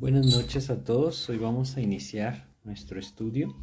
[0.00, 1.28] Buenas noches a todos.
[1.28, 3.56] Hoy vamos a iniciar nuestro estudio.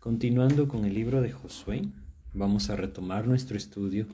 [0.00, 1.82] Continuando con el libro de Josué,
[2.32, 4.06] vamos a retomar nuestro estudio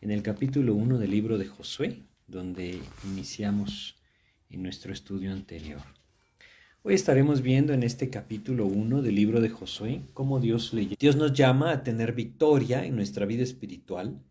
[0.00, 3.96] en el capítulo 1 del libro de Josué, donde iniciamos
[4.48, 5.82] en nuestro estudio anterior.
[6.82, 11.16] Hoy estaremos viendo en este capítulo 1 del libro de Josué cómo Dios, le, Dios
[11.16, 14.22] nos llama a tener victoria en nuestra vida espiritual,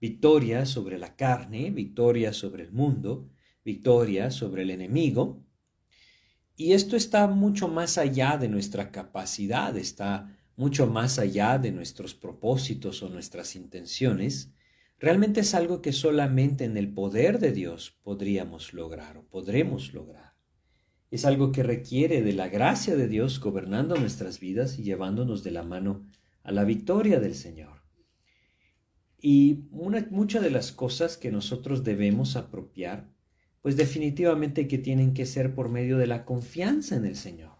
[0.00, 3.28] victoria sobre la carne, victoria sobre el mundo,
[3.64, 5.42] victoria sobre el enemigo,
[6.56, 12.14] y esto está mucho más allá de nuestra capacidad, está mucho más allá de nuestros
[12.14, 14.52] propósitos o nuestras intenciones.
[14.98, 20.34] Realmente es algo que solamente en el poder de Dios podríamos lograr o podremos lograr.
[21.10, 25.50] Es algo que requiere de la gracia de Dios gobernando nuestras vidas y llevándonos de
[25.50, 26.06] la mano
[26.42, 27.82] a la victoria del Señor.
[29.20, 33.11] Y muchas de las cosas que nosotros debemos apropiar
[33.62, 37.52] pues definitivamente que tienen que ser por medio de la confianza en el Señor.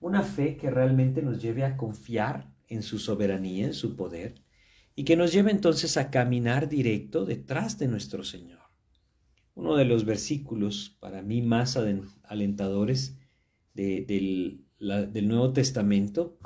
[0.00, 4.36] Una fe que realmente nos lleve a confiar en su soberanía, en su poder,
[4.94, 8.60] y que nos lleve entonces a caminar directo detrás de nuestro Señor.
[9.54, 11.76] Uno de los versículos para mí más
[12.22, 13.18] alentadores
[13.74, 16.38] del, del Nuevo Testamento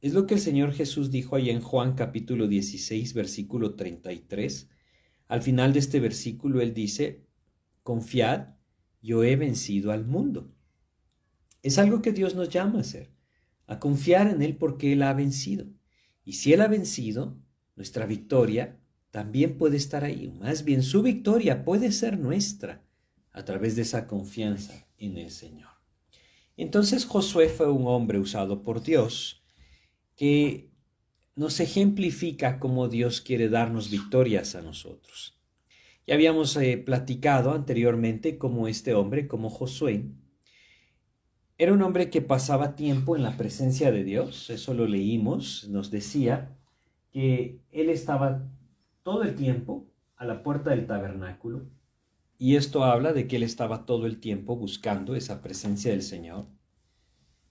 [0.00, 4.68] es lo que el Señor Jesús dijo ahí en Juan capítulo 16, versículo 33.
[5.26, 7.25] Al final de este versículo Él dice,
[7.86, 8.56] confiad,
[9.00, 10.52] yo he vencido al mundo.
[11.62, 13.12] Es algo que Dios nos llama a hacer,
[13.66, 15.66] a confiar en Él porque Él ha vencido.
[16.24, 17.38] Y si Él ha vencido,
[17.76, 18.80] nuestra victoria
[19.12, 20.34] también puede estar ahí.
[20.40, 22.84] Más bien, su victoria puede ser nuestra
[23.30, 25.70] a través de esa confianza en el Señor.
[26.56, 29.44] Entonces Josué fue un hombre usado por Dios
[30.16, 30.72] que
[31.36, 35.35] nos ejemplifica cómo Dios quiere darnos victorias a nosotros.
[36.06, 40.06] Ya habíamos eh, platicado anteriormente cómo este hombre, como Josué,
[41.58, 45.90] era un hombre que pasaba tiempo en la presencia de Dios, eso lo leímos, nos
[45.90, 46.56] decía
[47.10, 48.46] que él estaba
[49.02, 51.66] todo el tiempo a la puerta del tabernáculo,
[52.38, 56.46] y esto habla de que él estaba todo el tiempo buscando esa presencia del Señor.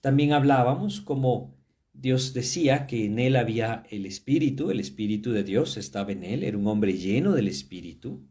[0.00, 1.56] También hablábamos como
[1.92, 6.44] Dios decía que en él había el Espíritu, el Espíritu de Dios estaba en él,
[6.44, 8.22] era un hombre lleno del Espíritu.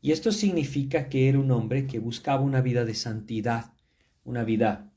[0.00, 3.72] Y esto significa que era un hombre que buscaba una vida de santidad,
[4.24, 4.92] una vida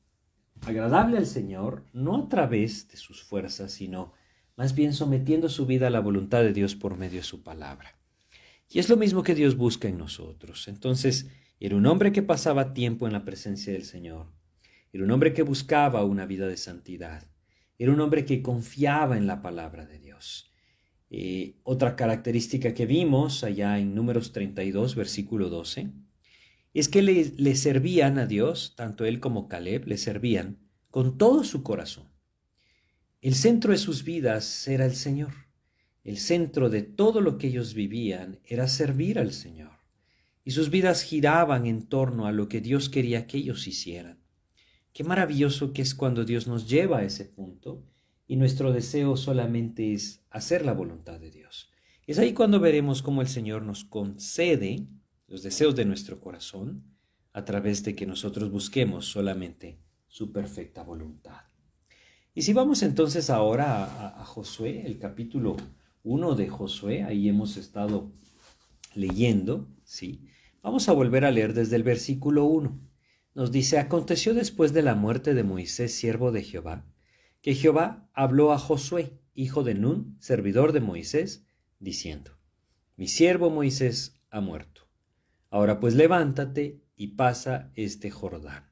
[0.60, 4.12] agradable al Señor, no a través de sus fuerzas, sino
[4.56, 7.98] más bien sometiendo su vida a la voluntad de Dios por medio de su palabra.
[8.68, 10.68] Y es lo mismo que Dios busca en nosotros.
[10.68, 14.32] Entonces, era un hombre que pasaba tiempo en la presencia del Señor.
[14.92, 17.28] Era un hombre que buscaba una vida de santidad.
[17.78, 20.51] Era un hombre que confiaba en la palabra de Dios.
[21.14, 25.90] Eh, otra característica que vimos allá en números 32, versículo 12,
[26.72, 30.56] es que le, le servían a Dios, tanto él como Caleb, le servían
[30.90, 32.08] con todo su corazón.
[33.20, 35.34] El centro de sus vidas era el Señor.
[36.02, 39.72] El centro de todo lo que ellos vivían era servir al Señor.
[40.46, 44.24] Y sus vidas giraban en torno a lo que Dios quería que ellos hicieran.
[44.94, 47.84] Qué maravilloso que es cuando Dios nos lleva a ese punto
[48.32, 51.70] y nuestro deseo solamente es hacer la voluntad de Dios.
[52.06, 54.86] Es ahí cuando veremos cómo el Señor nos concede
[55.28, 56.82] los deseos de nuestro corazón
[57.34, 61.42] a través de que nosotros busquemos solamente su perfecta voluntad.
[62.34, 65.58] Y si vamos entonces ahora a, Josué, el capítulo
[66.02, 68.12] 1 de Josué, ahí hemos estado
[68.94, 70.26] leyendo, ¿sí?
[70.62, 72.80] Vamos a volver a leer desde el versículo 1.
[73.34, 76.86] Nos dice, aconteció después de la muerte de Moisés, siervo de Jehová,
[77.42, 81.44] que Jehová habló a Josué, hijo de Nun, servidor de Moisés,
[81.80, 82.38] diciendo,
[82.96, 84.88] Mi siervo Moisés ha muerto.
[85.50, 88.70] Ahora pues levántate y pasa este Jordán.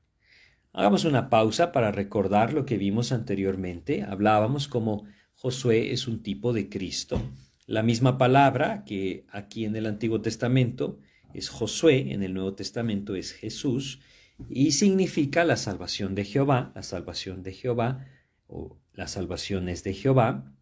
[0.73, 4.05] Hagamos una pausa para recordar lo que vimos anteriormente.
[4.05, 5.05] Hablábamos como
[5.35, 7.21] Josué es un tipo de Cristo.
[7.67, 11.01] La misma palabra que aquí en el Antiguo Testamento
[11.35, 14.01] es Josué, en el Nuevo Testamento es Jesús,
[14.49, 18.07] y significa la salvación de Jehová, la salvación de Jehová
[18.51, 20.53] o la salvación es de Jehová,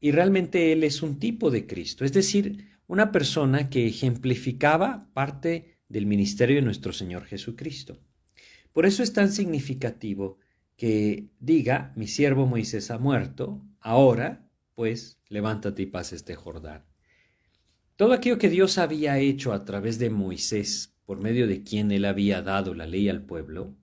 [0.00, 5.78] y realmente Él es un tipo de Cristo, es decir, una persona que ejemplificaba parte
[5.88, 7.98] del ministerio de nuestro Señor Jesucristo.
[8.72, 10.38] Por eso es tan significativo
[10.76, 16.84] que diga, mi siervo Moisés ha muerto, ahora, pues, levántate y pasa este Jordán.
[17.96, 22.04] Todo aquello que Dios había hecho a través de Moisés, por medio de quien él
[22.04, 23.74] había dado la ley al pueblo,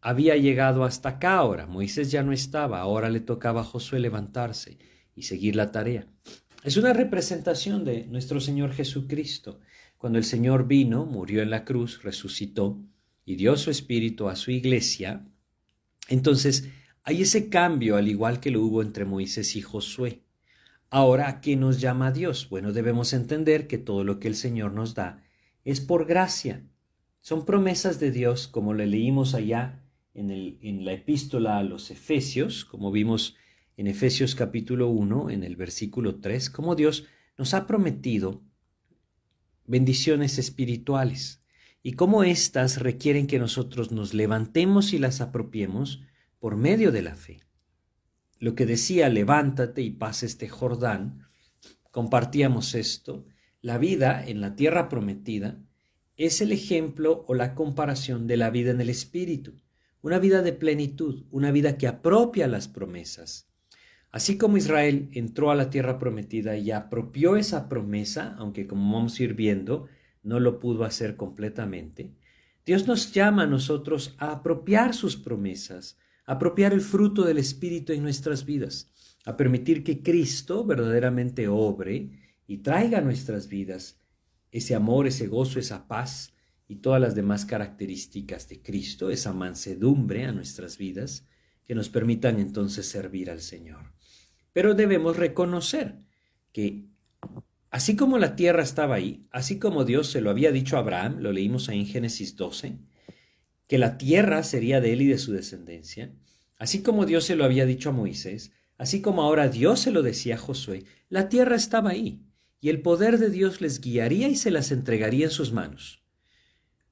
[0.00, 1.66] había llegado hasta acá ahora.
[1.66, 4.78] Moisés ya no estaba, ahora le tocaba a Josué levantarse
[5.14, 6.06] y seguir la tarea.
[6.62, 9.60] Es una representación de nuestro Señor Jesucristo.
[9.98, 12.80] Cuando el Señor vino, murió en la cruz, resucitó
[13.24, 15.26] y dio su espíritu a su iglesia,
[16.08, 16.68] entonces
[17.04, 20.22] hay ese cambio al igual que lo hubo entre Moisés y Josué.
[20.90, 22.48] Ahora, ¿a qué nos llama Dios?
[22.50, 25.22] Bueno, debemos entender que todo lo que el Señor nos da
[25.64, 26.64] es por gracia.
[27.20, 29.79] Son promesas de Dios, como le leímos allá
[30.14, 33.36] en, el, en la epístola a los Efesios, como vimos
[33.76, 37.06] en Efesios capítulo 1, en el versículo 3, como Dios
[37.38, 38.42] nos ha prometido
[39.66, 41.42] bendiciones espirituales
[41.82, 46.02] y cómo éstas requieren que nosotros nos levantemos y las apropiemos
[46.38, 47.40] por medio de la fe.
[48.38, 51.28] Lo que decía levántate y pasa este Jordán,
[51.90, 53.26] compartíamos esto,
[53.62, 55.58] la vida en la tierra prometida
[56.16, 59.54] es el ejemplo o la comparación de la vida en el Espíritu,
[60.02, 63.50] una vida de plenitud, una vida que apropia las promesas.
[64.10, 69.18] Así como Israel entró a la tierra prometida y apropió esa promesa, aunque como vamos
[69.18, 69.86] a ir viendo,
[70.22, 72.14] no lo pudo hacer completamente,
[72.66, 77.92] Dios nos llama a nosotros a apropiar sus promesas, a apropiar el fruto del Espíritu
[77.92, 78.90] en nuestras vidas,
[79.24, 82.10] a permitir que Cristo verdaderamente obre
[82.46, 84.00] y traiga a nuestras vidas
[84.50, 86.34] ese amor, ese gozo, esa paz
[86.70, 91.26] y todas las demás características de Cristo, esa mansedumbre a nuestras vidas,
[91.64, 93.92] que nos permitan entonces servir al Señor.
[94.52, 95.96] Pero debemos reconocer
[96.52, 96.86] que
[97.70, 101.16] así como la tierra estaba ahí, así como Dios se lo había dicho a Abraham,
[101.18, 102.78] lo leímos ahí en Génesis 12,
[103.66, 106.14] que la tierra sería de él y de su descendencia,
[106.56, 110.02] así como Dios se lo había dicho a Moisés, así como ahora Dios se lo
[110.02, 112.22] decía a Josué, la tierra estaba ahí,
[112.60, 115.99] y el poder de Dios les guiaría y se las entregaría en sus manos.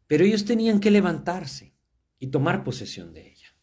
[0.09, 1.75] Pero ellos tenían que levantarse
[2.19, 3.55] y tomar posesión de ella.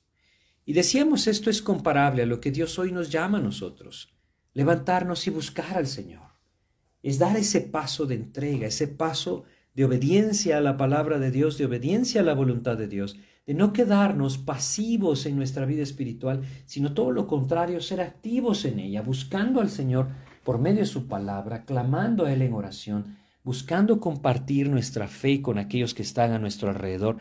[0.63, 4.15] Y decíamos, esto es comparable a lo que Dios hoy nos llama a nosotros,
[4.53, 6.29] levantarnos y buscar al Señor.
[7.03, 9.43] Es dar ese paso de entrega, ese paso
[9.73, 13.53] de obediencia a la palabra de Dios, de obediencia a la voluntad de Dios, de
[13.53, 19.01] no quedarnos pasivos en nuestra vida espiritual, sino todo lo contrario, ser activos en ella,
[19.01, 20.09] buscando al Señor
[20.43, 25.59] por medio de su palabra, clamando a Él en oración, buscando compartir nuestra fe con
[25.59, 27.17] aquellos que están a nuestro alrededor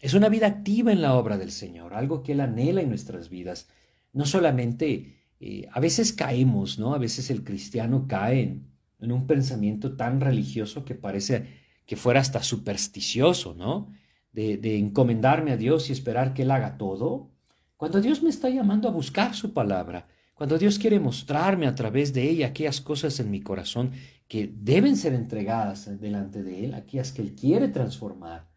[0.00, 3.28] es una vida activa en la obra del Señor, algo que Él anhela en nuestras
[3.28, 3.68] vidas.
[4.14, 6.94] No solamente, eh, a veces caemos, ¿no?
[6.94, 8.62] A veces el cristiano cae
[8.98, 11.46] en, un pensamiento tan religioso que parece
[11.84, 13.92] que fuera hasta supersticioso, ¿no?
[14.32, 17.30] De, de encomendarme a Dios y esperar que Él haga todo.
[17.76, 22.12] Cuando Dios me está llamando a buscar su palabra, cuando Dios quiere mostrarme a través
[22.14, 23.90] de ella aquellas cosas en mi corazón
[24.28, 28.48] que deben ser entregadas delante de Él, aquellas que Él quiere transformar,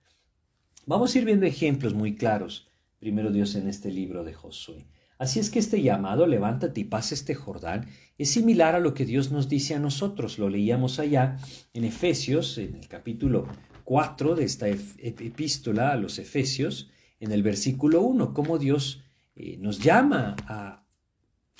[0.88, 2.68] Vamos a ir viendo ejemplos muy claros,
[3.00, 4.88] primero Dios en este libro de Josué.
[5.20, 7.88] Así es que este llamado, levántate y pasa este Jordán,
[8.18, 10.40] es similar a lo que Dios nos dice a nosotros.
[10.40, 11.38] Lo leíamos allá
[11.74, 13.48] en Efesios, en el capítulo
[13.84, 16.90] 4 de esta epístola a los Efesios,
[17.20, 19.04] en el versículo 1, cómo Dios
[19.36, 20.84] eh, nos llama a,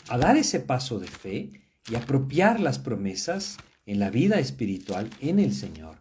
[0.10, 1.52] a dar ese paso de fe
[1.92, 3.58] y apropiar las promesas
[3.92, 5.98] en la vida espiritual en el Señor.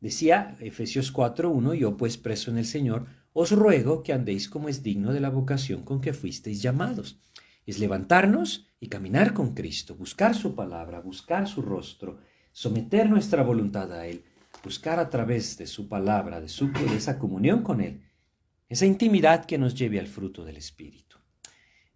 [0.00, 4.82] Decía Efesios 4.1, yo pues preso en el Señor, os ruego que andéis como es
[4.82, 7.20] digno de la vocación con que fuisteis llamados.
[7.66, 12.18] Es levantarnos y caminar con Cristo, buscar su palabra, buscar su rostro,
[12.52, 14.24] someter nuestra voluntad a Él,
[14.62, 18.04] buscar a través de su palabra, de, su, de esa comunión con Él,
[18.70, 21.18] esa intimidad que nos lleve al fruto del Espíritu.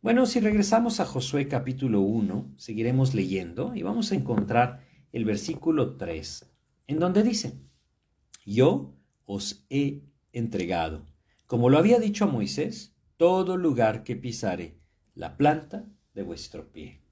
[0.03, 5.97] Bueno, si regresamos a Josué capítulo 1, seguiremos leyendo y vamos a encontrar el versículo
[5.97, 6.51] 3,
[6.87, 7.59] en donde dice,
[8.45, 8.95] yo
[9.27, 11.07] os he entregado,
[11.47, 14.79] como lo había dicho a Moisés, todo lugar que pisare
[15.15, 17.03] la planta de vuestro pie.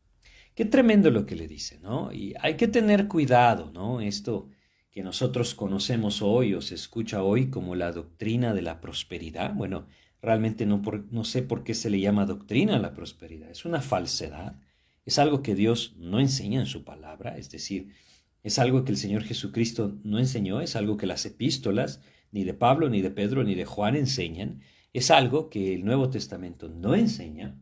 [0.55, 2.13] Qué tremendo lo que le dice, ¿no?
[2.13, 4.01] Y hay que tener cuidado, ¿no?
[4.01, 4.49] Esto
[4.91, 9.87] que nosotros conocemos hoy o se escucha hoy como la doctrina de la prosperidad, bueno,
[10.23, 14.59] realmente no, no sé por qué se le llama doctrina la prosperidad, es una falsedad,
[15.07, 17.95] es algo que Dios no enseña en su palabra, es decir,
[18.43, 22.01] es algo que el Señor Jesucristo no enseñó, es algo que las epístolas
[22.33, 24.61] ni de Pablo, ni de Pedro, ni de Juan enseñan,
[24.93, 27.59] es algo que el Nuevo Testamento no enseña.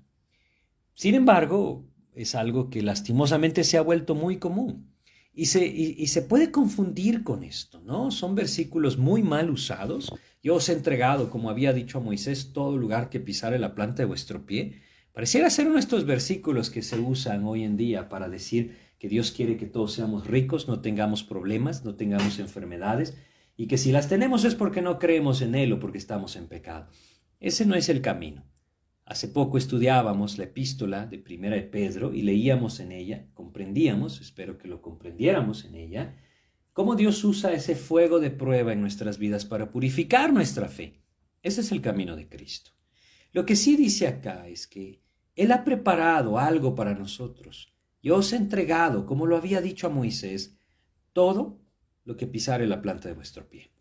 [0.94, 4.90] Sin embargo, es algo que lastimosamente se ha vuelto muy común.
[5.32, 8.12] Y se, y, se, puede confundir con esto, ¿no?
[8.12, 10.14] Son versículos muy mal usados.
[10.44, 14.02] Yo os he entregado, como había dicho a Moisés, todo lugar que pisare la planta
[14.02, 14.82] de vuestro pie.
[15.14, 19.08] Pareciera ser uno de estos versículos que se usan hoy en día para decir que
[19.08, 23.16] Dios quiere que todos seamos ricos, no tengamos problemas, no tengamos enfermedades,
[23.56, 26.48] y que si las tenemos es porque no creemos en Él o porque estamos en
[26.48, 26.88] pecado.
[27.38, 28.44] Ese no es el camino.
[29.04, 34.58] Hace poco estudiábamos la epístola de Primera de Pedro y leíamos en ella, comprendíamos, espero
[34.58, 36.16] que lo comprendiéramos en ella,
[36.72, 41.04] cómo Dios usa ese fuego de prueba en nuestras vidas para purificar nuestra fe.
[41.40, 42.72] Ese es el camino de Cristo.
[43.30, 45.03] Lo que sí dice acá es que
[45.36, 49.90] Él ha preparado algo para nosotros y os he entregado, como lo había dicho a
[49.90, 50.56] Moisés,
[51.12, 51.60] todo
[52.04, 53.72] lo que pisare la planta de vuestro pie.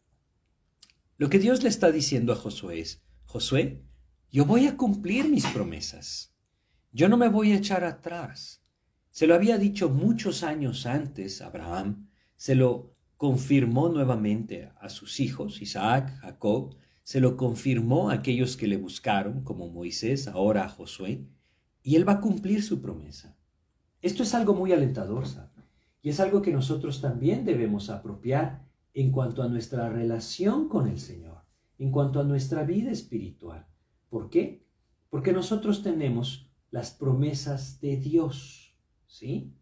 [1.17, 3.83] Lo que Dios le está diciendo a Josué es, Josué,
[4.31, 6.33] yo voy a cumplir mis promesas.
[6.91, 8.63] Yo no me voy a echar atrás.
[9.11, 15.61] Se lo había dicho muchos años antes Abraham, se lo confirmó nuevamente a sus hijos,
[15.61, 21.27] Isaac, Jacob, se lo confirmó a aquellos que le buscaron, como Moisés, ahora a Josué,
[21.83, 23.35] y él va a cumplir su promesa.
[24.01, 25.25] Esto es algo muy alentador.
[26.01, 30.99] Y es algo que nosotros también debemos apropiar en cuanto a nuestra relación con el
[30.99, 31.43] Señor,
[31.77, 33.65] en cuanto a nuestra vida espiritual.
[34.09, 34.65] ¿Por qué?
[35.09, 38.75] Porque nosotros tenemos las promesas de Dios,
[39.07, 39.53] ¿sí?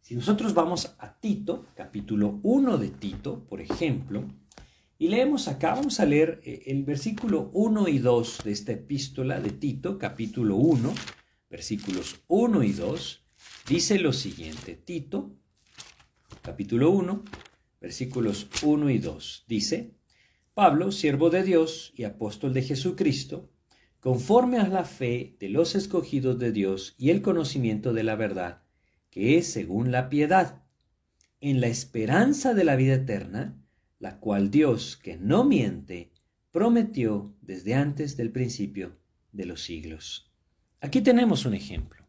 [0.00, 4.24] Si nosotros vamos a Tito, capítulo 1 de Tito, por ejemplo,
[4.98, 9.40] y leemos acá, vamos a leer eh, el versículo 1 y 2 de esta epístola
[9.40, 10.92] de Tito, capítulo 1,
[11.50, 13.24] versículos 1 y 2,
[13.68, 14.74] dice lo siguiente.
[14.74, 15.36] Tito,
[16.42, 17.24] capítulo 1,
[17.80, 19.94] versículos 1 y 2, dice,
[20.54, 23.50] Pablo, siervo de Dios y apóstol de Jesucristo,
[24.00, 28.62] conforme a la fe de los escogidos de Dios y el conocimiento de la verdad,
[29.10, 30.64] que es según la piedad,
[31.40, 33.62] en la esperanza de la vida eterna,
[33.98, 36.12] la cual Dios, que no miente,
[36.50, 38.98] prometió desde antes del principio
[39.32, 40.27] de los siglos.
[40.80, 42.06] Aquí tenemos un ejemplo,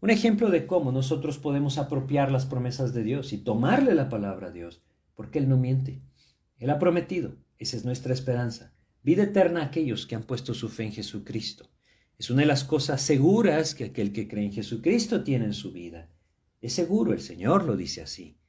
[0.00, 4.48] un ejemplo de cómo nosotros podemos apropiar las promesas de Dios y tomarle la palabra
[4.48, 4.82] a Dios,
[5.14, 6.02] porque Él no miente.
[6.58, 8.74] Él ha prometido, esa es nuestra esperanza,
[9.04, 11.70] vida eterna a aquellos que han puesto su fe en Jesucristo.
[12.18, 15.70] Es una de las cosas seguras que aquel que cree en Jesucristo tiene en su
[15.70, 16.10] vida.
[16.60, 18.40] Es seguro, el Señor lo dice así.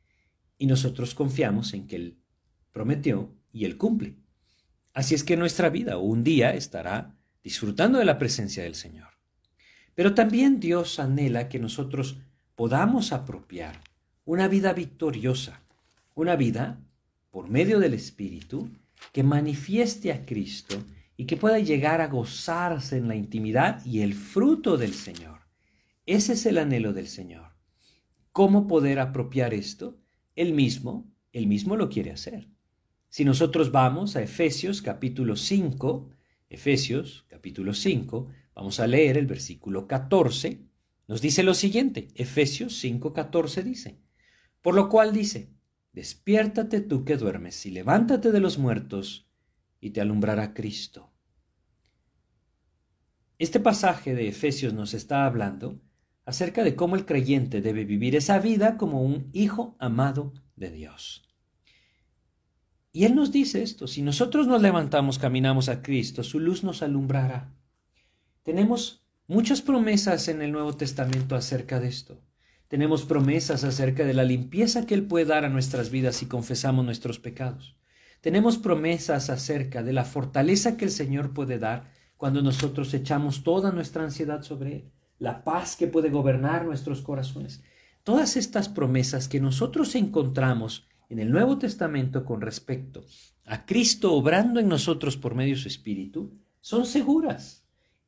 [0.57, 2.19] Y nosotros confiamos en que Él
[2.71, 4.17] prometió y Él cumple.
[4.91, 9.10] Así es que nuestra vida un día estará disfrutando de la presencia del Señor.
[10.01, 12.17] Pero también Dios anhela que nosotros
[12.55, 13.81] podamos apropiar
[14.25, 15.61] una vida victoriosa,
[16.15, 16.79] una vida
[17.29, 18.67] por medio del Espíritu
[19.13, 20.83] que manifieste a Cristo
[21.17, 25.41] y que pueda llegar a gozarse en la intimidad y el fruto del Señor.
[26.07, 27.51] Ese es el anhelo del Señor.
[28.31, 29.99] ¿Cómo poder apropiar esto?
[30.35, 32.47] Él mismo, él mismo lo quiere hacer.
[33.09, 36.09] Si nosotros vamos a Efesios capítulo 5,
[36.49, 40.61] Efesios capítulo 5, vamos a leer el versículo 14,
[41.07, 43.99] nos dice lo siguiente, Efesios 5, 14 dice,
[44.61, 45.53] por lo cual dice,
[45.93, 49.27] despiértate tú que duermes y levántate de los muertos
[49.79, 51.11] y te alumbrará Cristo.
[53.39, 55.81] Este pasaje de Efesios nos está hablando
[56.25, 61.27] acerca de cómo el creyente debe vivir esa vida como un hijo amado de Dios.
[62.93, 66.83] Y Él nos dice esto, si nosotros nos levantamos, caminamos a Cristo, su luz nos
[66.83, 67.53] alumbrará.
[68.43, 72.21] Tenemos muchas promesas en el Nuevo Testamento acerca de esto.
[72.67, 76.83] Tenemos promesas acerca de la limpieza que Él puede dar a nuestras vidas si confesamos
[76.83, 77.75] nuestros pecados.
[78.19, 83.71] Tenemos promesas acerca de la fortaleza que el Señor puede dar cuando nosotros echamos toda
[83.71, 87.61] nuestra ansiedad sobre Él, la paz que puede gobernar nuestros corazones.
[88.03, 93.03] Todas estas promesas que nosotros encontramos en el Nuevo Testamento con respecto
[93.45, 97.60] a Cristo obrando en nosotros por medio de su Espíritu son seguras.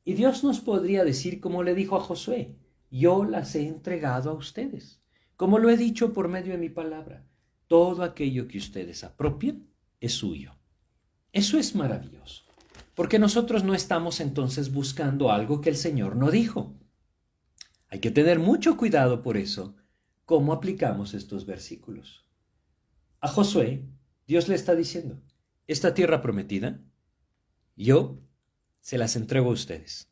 [0.04, 2.56] Y Dios nos podría decir, como le dijo a Josué,
[2.90, 5.00] yo las he entregado a ustedes,
[5.36, 7.26] como lo he dicho por medio de mi palabra.
[7.66, 9.68] Todo aquello que ustedes apropien
[10.00, 10.52] es suyo.
[11.32, 12.44] Eso es maravilloso,
[12.94, 16.74] porque nosotros no estamos entonces buscando algo que el Señor no dijo.
[17.88, 19.74] Hay que tener mucho cuidado por eso,
[20.26, 22.26] cómo aplicamos estos versículos.
[23.20, 23.88] A Josué,
[24.26, 25.22] Dios le está diciendo,
[25.66, 26.80] esta tierra prometida,
[27.74, 28.20] yo
[28.84, 30.10] se las entrego a ustedes.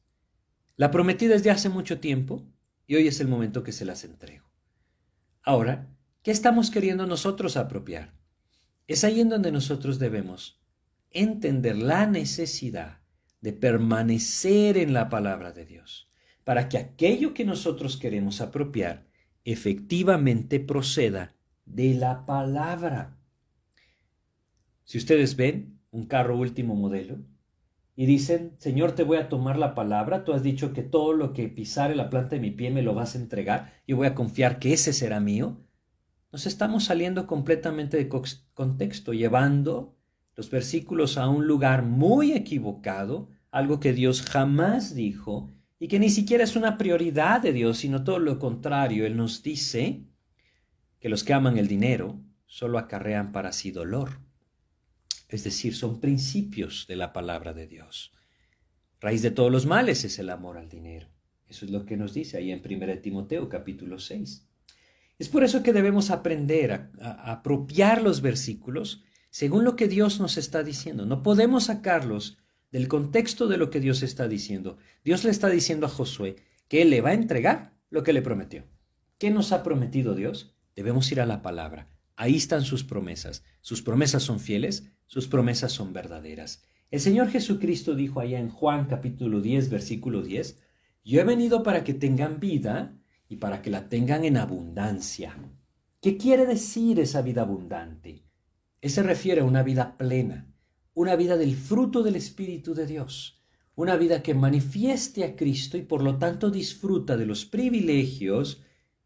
[0.77, 2.49] La prometida es de hace mucho tiempo
[2.87, 4.51] y hoy es el momento que se las entrego.
[5.43, 8.15] Ahora, ¿qué estamos queriendo nosotros apropiar?
[8.87, 10.65] Es ahí en donde nosotros debemos
[11.11, 13.03] entender la necesidad
[13.43, 16.11] de permanecer en la palabra de Dios,
[16.43, 19.07] para que aquello que nosotros queremos apropiar
[19.45, 21.37] efectivamente proceda
[21.67, 23.19] de la palabra.
[24.85, 27.19] Si ustedes ven un carro último modelo
[27.95, 31.33] y dicen, Señor, te voy a tomar la palabra, tú has dicho que todo lo
[31.33, 34.15] que pisare la planta de mi pie me lo vas a entregar, yo voy a
[34.15, 35.61] confiar que ese será mío,
[36.33, 38.09] nos estamos saliendo completamente de
[38.55, 39.99] contexto, llevando
[40.35, 46.09] los versículos a un lugar muy equivocado, algo que Dios jamás dijo y que ni
[46.09, 49.05] siquiera es una prioridad de Dios, sino todo lo contrario.
[49.05, 50.07] Él nos dice
[51.01, 54.21] que los que aman el dinero solo acarrean para sí dolor.
[55.33, 58.13] Es decir, son principios de la palabra de Dios.
[59.01, 61.09] Raíz de todos los males es el amor al dinero.
[61.49, 64.47] Eso es lo que nos dice ahí en 1 Timoteo capítulo 6.
[65.19, 70.21] Es por eso que debemos aprender a, a, apropiar los versículos según lo que Dios
[70.21, 71.07] nos está diciendo.
[71.07, 72.39] No podemos sacarlos
[72.71, 74.79] del contexto de lo que Dios está diciendo.
[75.05, 76.37] Dios le está diciendo a Josué
[76.69, 78.65] que Él le va a entregar lo que le prometió.
[79.19, 80.55] ¿Qué nos ha prometido Dios?
[80.75, 81.92] Debemos ir a la palabra.
[82.17, 83.45] Ahí están sus promesas.
[83.61, 86.63] Sus promesas son fieles, sus promesas son verdaderas.
[86.91, 90.59] El Señor Jesucristo dijo allá en Juan capítulo 10, versículo 10,
[91.05, 95.35] yo he venido para que tengan vida y para que la tengan en abundancia.
[96.01, 98.25] ¿Qué quiere decir esa vida abundante?
[98.81, 100.53] Ese se refiere a una vida plena,
[100.93, 103.41] una vida del fruto del Espíritu de Dios,
[103.75, 108.63] una vida que manifieste a Cristo y por lo tanto disfruta de los privilegios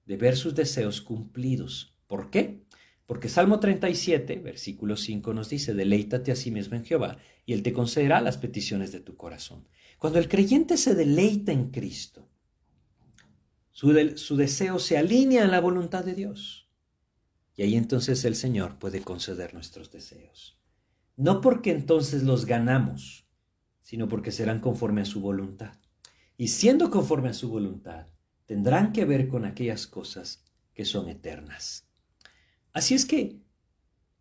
[0.06, 1.96] de ver sus deseos cumplidos.
[2.06, 2.65] ¿Por qué?
[3.06, 7.62] Porque Salmo 37, versículo 5 nos dice, deleítate a sí mismo en Jehová y Él
[7.62, 9.68] te concederá las peticiones de tu corazón.
[9.98, 12.28] Cuando el creyente se deleita en Cristo,
[13.70, 16.68] su, su deseo se alinea a la voluntad de Dios.
[17.54, 20.58] Y ahí entonces el Señor puede conceder nuestros deseos.
[21.16, 23.26] No porque entonces los ganamos,
[23.80, 25.78] sino porque serán conforme a su voluntad.
[26.36, 28.08] Y siendo conforme a su voluntad,
[28.44, 30.44] tendrán que ver con aquellas cosas
[30.74, 31.85] que son eternas.
[32.76, 33.40] Así es que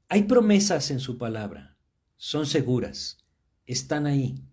[0.07, 1.77] hay promesas en su palabra,
[2.15, 3.17] son seguras,
[3.65, 4.45] están ahí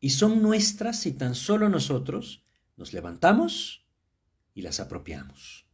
[0.00, 2.44] y son nuestras si tan solo nosotros
[2.76, 3.86] nos levantamos
[4.54, 5.68] y las apropiamos.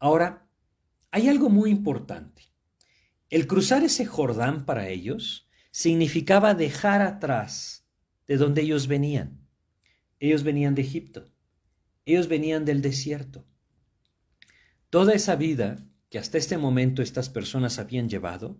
[0.00, 0.50] Ahora,
[1.12, 2.42] hay algo muy importante.
[3.30, 7.86] El cruzar ese Jordán para ellos significaba dejar atrás
[8.26, 9.46] de donde ellos venían.
[10.18, 11.30] Ellos venían de Egipto.
[12.06, 13.46] Ellos venían del desierto.
[14.90, 18.58] Toda esa vida que hasta este momento estas personas habían llevado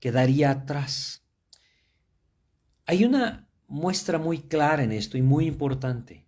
[0.00, 1.24] quedaría atrás.
[2.86, 6.26] Hay una muestra muy clara en esto y muy importante.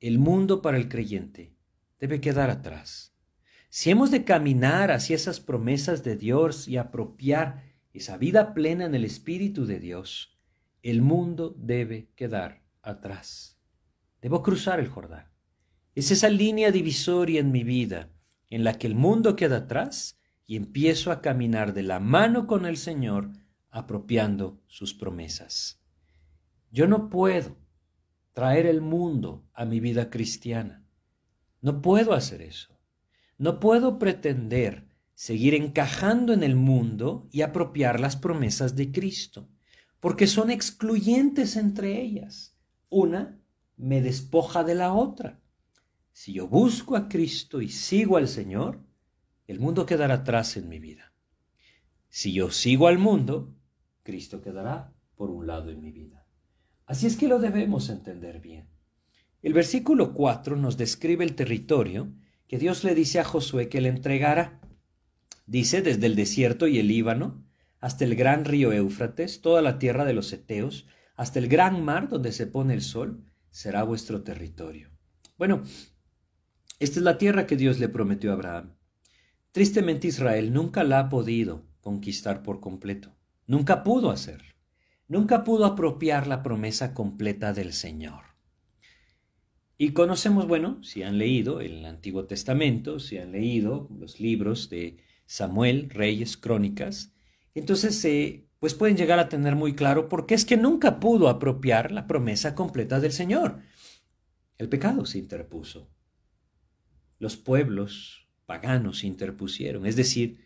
[0.00, 1.56] El mundo para el creyente
[1.98, 3.14] debe quedar atrás.
[3.68, 8.94] Si hemos de caminar hacia esas promesas de Dios y apropiar esa vida plena en
[8.94, 10.38] el Espíritu de Dios,
[10.82, 13.58] el mundo debe quedar atrás.
[14.22, 15.26] Debo cruzar el Jordán.
[15.94, 18.10] Es esa línea divisoria en mi vida
[18.50, 22.66] en la que el mundo queda atrás y empiezo a caminar de la mano con
[22.66, 23.32] el Señor
[23.70, 25.80] apropiando sus promesas.
[26.70, 27.56] Yo no puedo
[28.32, 30.84] traer el mundo a mi vida cristiana.
[31.60, 32.78] No puedo hacer eso.
[33.36, 39.48] No puedo pretender seguir encajando en el mundo y apropiar las promesas de Cristo,
[40.00, 42.56] porque son excluyentes entre ellas.
[42.88, 43.40] Una
[43.76, 45.40] me despoja de la otra.
[46.20, 48.80] Si yo busco a Cristo y sigo al Señor,
[49.46, 51.12] el mundo quedará atrás en mi vida.
[52.08, 53.54] Si yo sigo al mundo,
[54.02, 56.26] Cristo quedará por un lado en mi vida.
[56.86, 58.68] Así es que lo debemos entender bien.
[59.42, 62.12] El versículo 4 nos describe el territorio
[62.48, 64.60] que Dios le dice a Josué que le entregara.
[65.46, 67.46] Dice, desde el desierto y el Líbano,
[67.78, 72.08] hasta el gran río Éufrates, toda la tierra de los Eteos, hasta el gran mar
[72.08, 74.90] donde se pone el sol, será vuestro territorio.
[75.36, 75.62] Bueno,
[76.80, 78.74] esta es la tierra que Dios le prometió a Abraham.
[79.50, 83.16] Tristemente Israel nunca la ha podido conquistar por completo.
[83.46, 84.54] Nunca pudo hacerlo.
[85.08, 88.24] Nunca pudo apropiar la promesa completa del Señor.
[89.76, 94.98] Y conocemos, bueno, si han leído el Antiguo Testamento, si han leído los libros de
[95.26, 97.12] Samuel, Reyes, Crónicas,
[97.54, 101.28] entonces eh, pues pueden llegar a tener muy claro por qué es que nunca pudo
[101.28, 103.62] apropiar la promesa completa del Señor.
[104.58, 105.90] El pecado se interpuso
[107.18, 110.44] los pueblos paganos interpusieron, es decir,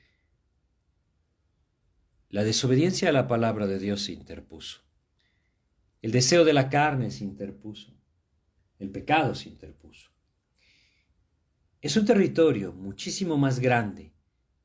[2.28, 4.80] la desobediencia a la palabra de Dios se interpuso.
[6.00, 7.92] El deseo de la carne se interpuso.
[8.78, 10.10] El pecado se interpuso.
[11.80, 14.14] Es un territorio muchísimo más grande,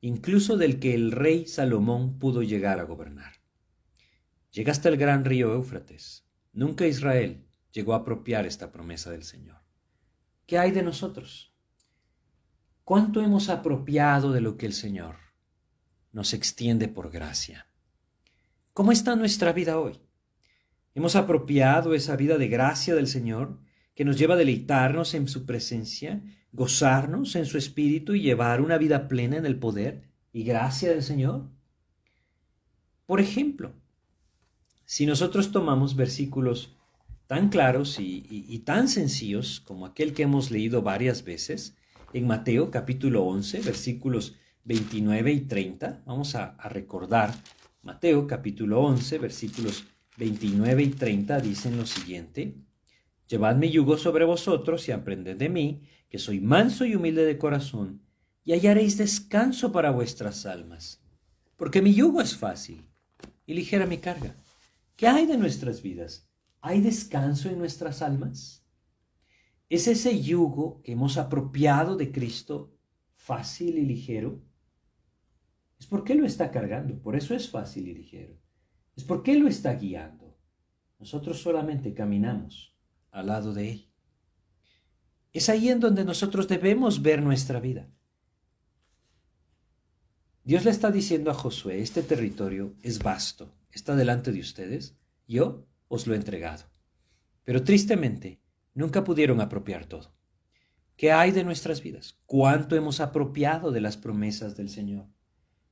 [0.02, 3.34] incluso del que el rey Salomón pudo llegar a gobernar.
[4.52, 6.26] Llega hasta el gran río Éufrates.
[6.54, 9.62] Nunca Israel llegó a apropiar esta promesa del Señor.
[10.46, 11.54] ¿Qué hay de nosotros?
[12.88, 15.18] ¿Cuánto hemos apropiado de lo que el Señor
[16.14, 17.68] nos extiende por gracia?
[18.72, 20.00] ¿Cómo está nuestra vida hoy?
[20.96, 23.60] ¿Hemos apropiado esa vida de gracia del Señor
[23.94, 26.24] que nos lleva a deleitarnos en su presencia,
[26.54, 31.04] gozarnos en su espíritu y llevar una vida plena en el poder y gracia del
[31.04, 31.50] Señor?
[33.06, 33.74] Por ejemplo,
[34.86, 36.78] si nosotros tomamos versículos
[37.28, 41.76] tan claros y, y, tan sencillos como aquel que hemos leído varias veces,
[42.18, 46.04] en Mateo capítulo 11, versículos 29 y 30.
[46.06, 47.34] Vamos a, recordar
[47.84, 49.86] Mateo capítulo 11, versículos
[50.18, 52.56] 29 y 30 dicen lo siguiente,
[53.28, 57.38] Llevad mi yugo sobre vosotros y aprended de mí, que soy manso y humilde de
[57.38, 58.02] corazón,
[58.46, 61.02] y hallaréis descanso para vuestras almas,
[61.58, 62.88] porque mi yugo es fácil
[63.46, 64.38] y ligera mi carga.
[64.96, 66.30] ¿Qué hay de nuestras vidas?
[66.62, 68.64] ¿Hay descanso en nuestras almas?
[69.70, 72.74] ¿Es ese yugo que hemos apropiado de Cristo
[73.16, 74.42] fácil y ligero?
[75.80, 78.38] Es porque lo está cargando, por eso es fácil y ligero.
[78.96, 80.38] Es porque lo está guiando.
[81.00, 82.76] Nosotros solamente caminamos
[83.12, 83.92] al lado de Él.
[85.34, 87.90] Es ahí en donde nosotros debemos ver nuestra vida.
[90.44, 95.68] Dios le está diciendo a Josué, este territorio es vasto, está delante de ustedes, yo
[95.90, 96.64] os lo he entregado.
[97.44, 98.40] Pero tristemente,
[98.78, 100.14] nunca pudieron apropiar todo.
[100.96, 102.20] ¿Qué hay de nuestras vidas?
[102.26, 105.08] ¿Cuánto hemos apropiado de las promesas del Señor?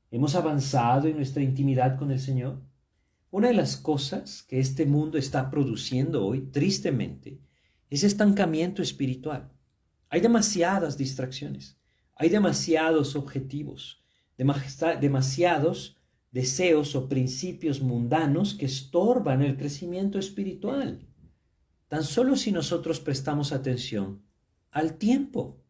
[0.10, 2.64] ¿Hemos avanzado en nuestra intimidad con el Señor?
[3.30, 7.42] Una de las cosas que este mundo está produciendo hoy, tristemente,
[7.90, 9.52] es estancamiento espiritual.
[10.10, 11.80] Hay demasiadas distracciones,
[12.16, 14.04] hay demasiados objetivos,
[14.38, 21.08] demasiados deseos o principios mundanos que estorban el crecimiento espiritual.
[21.88, 24.24] Tan solo si nosotros prestamos atención
[24.72, 25.62] al tiempo,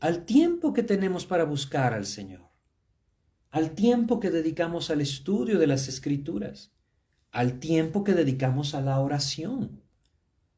[0.00, 2.48] al tiempo que tenemos para buscar al Señor,
[3.50, 6.72] al tiempo que dedicamos al estudio de las escrituras,
[7.30, 9.82] al tiempo que dedicamos a la oración.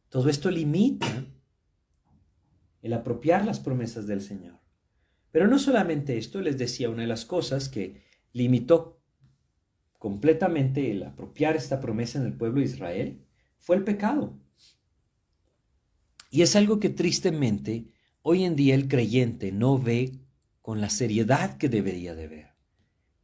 [0.09, 1.27] Todo esto limita
[2.81, 4.59] el apropiar las promesas del Señor.
[5.31, 9.01] Pero no solamente esto, les decía, una de las cosas que limitó
[9.99, 13.25] completamente el apropiar esta promesa en el pueblo de Israel
[13.59, 14.39] fue el pecado.
[16.33, 17.93] Y es algo que tristemente
[18.23, 20.13] hoy en día el creyente no ve
[20.63, 22.55] con la seriedad que debería de ver.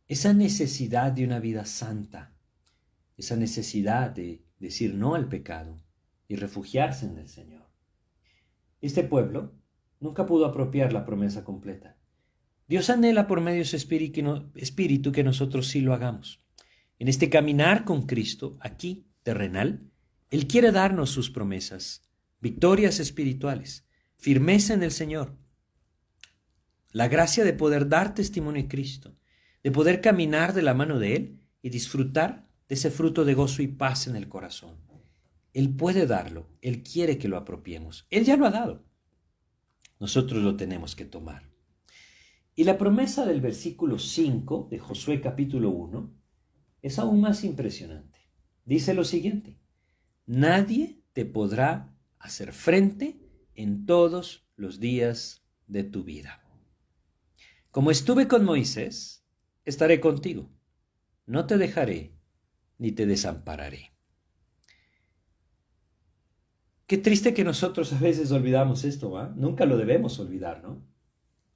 [0.08, 2.34] Esa necesidad de una vida santa,
[3.16, 5.82] esa necesidad de decir no al pecado
[6.28, 7.70] y refugiarse en el Señor.
[8.82, 9.54] Este pueblo
[10.00, 11.96] nunca pudo apropiar la promesa completa.
[12.68, 16.44] Dios anhela por medio de su espíritu que nosotros sí lo hagamos.
[16.98, 19.90] En este caminar con Cristo, aquí, terrenal,
[20.30, 22.07] Él quiere darnos sus promesas,
[22.40, 25.36] victorias espirituales, firmeza en el Señor,
[26.92, 29.16] la gracia de poder dar testimonio de Cristo,
[29.62, 33.62] de poder caminar de la mano de Él y disfrutar de ese fruto de gozo
[33.62, 34.76] y paz en el corazón.
[35.52, 38.06] Él puede darlo, Él quiere que lo apropiemos.
[38.10, 38.84] Él ya lo ha dado.
[39.98, 41.50] Nosotros lo tenemos que tomar.
[42.54, 46.14] Y la promesa del versículo 5 de Josué capítulo 1
[46.82, 48.18] es aún más impresionante.
[48.64, 49.58] Dice lo siguiente,
[50.26, 53.20] nadie te podrá hacer frente
[53.54, 56.42] en todos los días de tu vida.
[57.70, 59.24] Como estuve con Moisés,
[59.64, 60.50] estaré contigo.
[61.26, 62.14] No te dejaré
[62.78, 63.92] ni te desampararé.
[66.86, 69.34] Qué triste que nosotros a veces olvidamos esto, ¿va?
[69.36, 70.82] Nunca lo debemos olvidar, ¿no?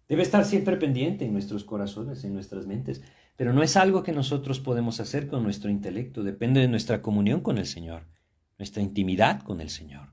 [0.07, 3.01] Debe estar siempre pendiente en nuestros corazones, en nuestras mentes,
[3.37, 7.41] pero no es algo que nosotros podemos hacer con nuestro intelecto, depende de nuestra comunión
[7.41, 8.09] con el Señor,
[8.59, 10.13] nuestra intimidad con el Señor.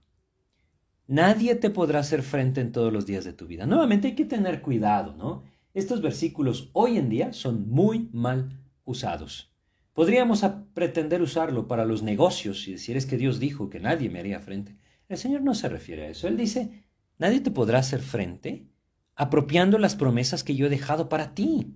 [1.10, 3.66] Nadie te podrá hacer frente en todos los días de tu vida.
[3.66, 5.42] Nuevamente hay que tener cuidado, ¿no?
[5.74, 9.52] Estos versículos hoy en día son muy mal usados.
[9.94, 10.46] Podríamos
[10.76, 14.40] pretender usarlo para los negocios y decir es que Dios dijo que nadie me haría
[14.40, 14.78] frente.
[15.08, 16.28] El Señor no se refiere a eso.
[16.28, 16.84] Él dice,
[17.18, 18.68] nadie te podrá hacer frente
[19.16, 21.76] apropiando las promesas que yo he dejado para ti.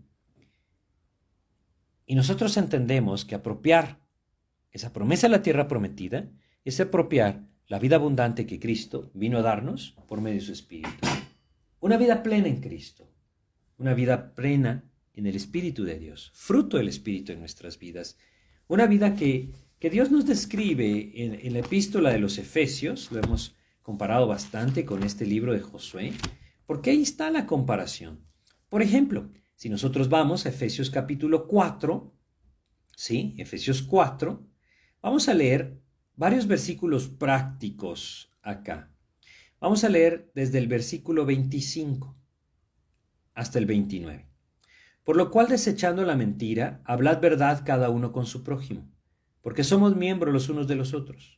[2.05, 3.99] Y nosotros entendemos que apropiar
[4.69, 6.29] esa promesa de la tierra prometida
[6.63, 11.07] es apropiar la vida abundante que Cristo vino a darnos por medio de su Espíritu.
[11.79, 13.09] Una vida plena en Cristo,
[13.77, 18.17] una vida plena en el Espíritu de Dios, fruto del Espíritu en nuestras vidas,
[18.67, 19.51] una vida que
[19.83, 25.03] que Dios nos describe en, la epístola de los Efesios, lo hemos comparado bastante con
[25.03, 26.13] este libro de Josué,
[26.65, 28.25] porque ahí está la comparación.
[28.69, 32.15] Por ejemplo, si nosotros vamos a Efesios capítulo 4,
[32.95, 33.35] ¿sí?
[33.37, 34.47] Efesios 4,
[35.01, 35.82] vamos a leer
[36.15, 38.91] varios versículos prácticos acá.
[39.59, 42.15] Vamos a leer desde el versículo 25
[43.33, 44.27] hasta el 29.
[45.03, 48.93] Por lo cual, desechando la mentira, hablad verdad cada uno con su prójimo
[49.43, 51.37] porque somos miembros los unos de los otros.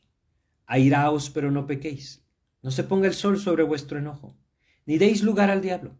[0.64, 2.24] Airaos, pero no pequéis.
[2.62, 4.38] No se ponga el sol sobre vuestro enojo,
[4.86, 5.98] ni deis lugar al diablo.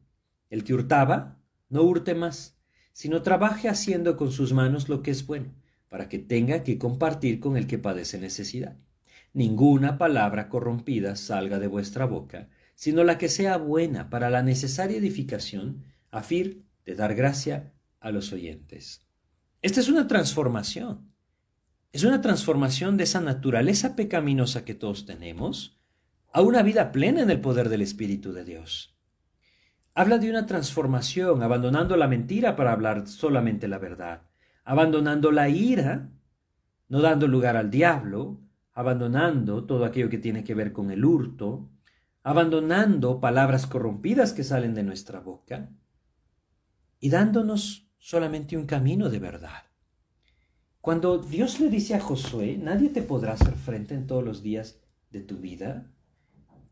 [0.49, 2.59] El que hurtaba, no hurte más,
[2.93, 5.53] sino trabaje haciendo con sus manos lo que es bueno,
[5.89, 8.77] para que tenga que compartir con el que padece necesidad.
[9.33, 14.99] Ninguna palabra corrompida salga de vuestra boca, sino la que sea buena para la necesaria
[14.99, 19.07] edificación, a fin de dar gracia a los oyentes.
[19.63, 21.13] Esta es una transformación.
[21.93, 25.79] Es una transformación de esa naturaleza pecaminosa que todos tenemos
[26.33, 28.95] a una vida plena en el poder del Espíritu de Dios.
[29.95, 34.23] Habla de una transformación, abandonando la mentira para hablar solamente la verdad,
[34.67, 36.11] abandonando la ira,
[36.89, 38.41] no dando lugar al diablo,
[38.73, 41.71] abandonando todo aquello que tiene que ver con el hurto,
[42.25, 45.71] abandonando palabras corrompidas que salen de nuestra boca
[46.99, 49.63] y dándonos solamente un camino de verdad.
[50.81, 54.81] Cuando Dios le dice a Josué, nadie te podrá hacer frente en todos los días
[55.11, 55.93] de tu vida,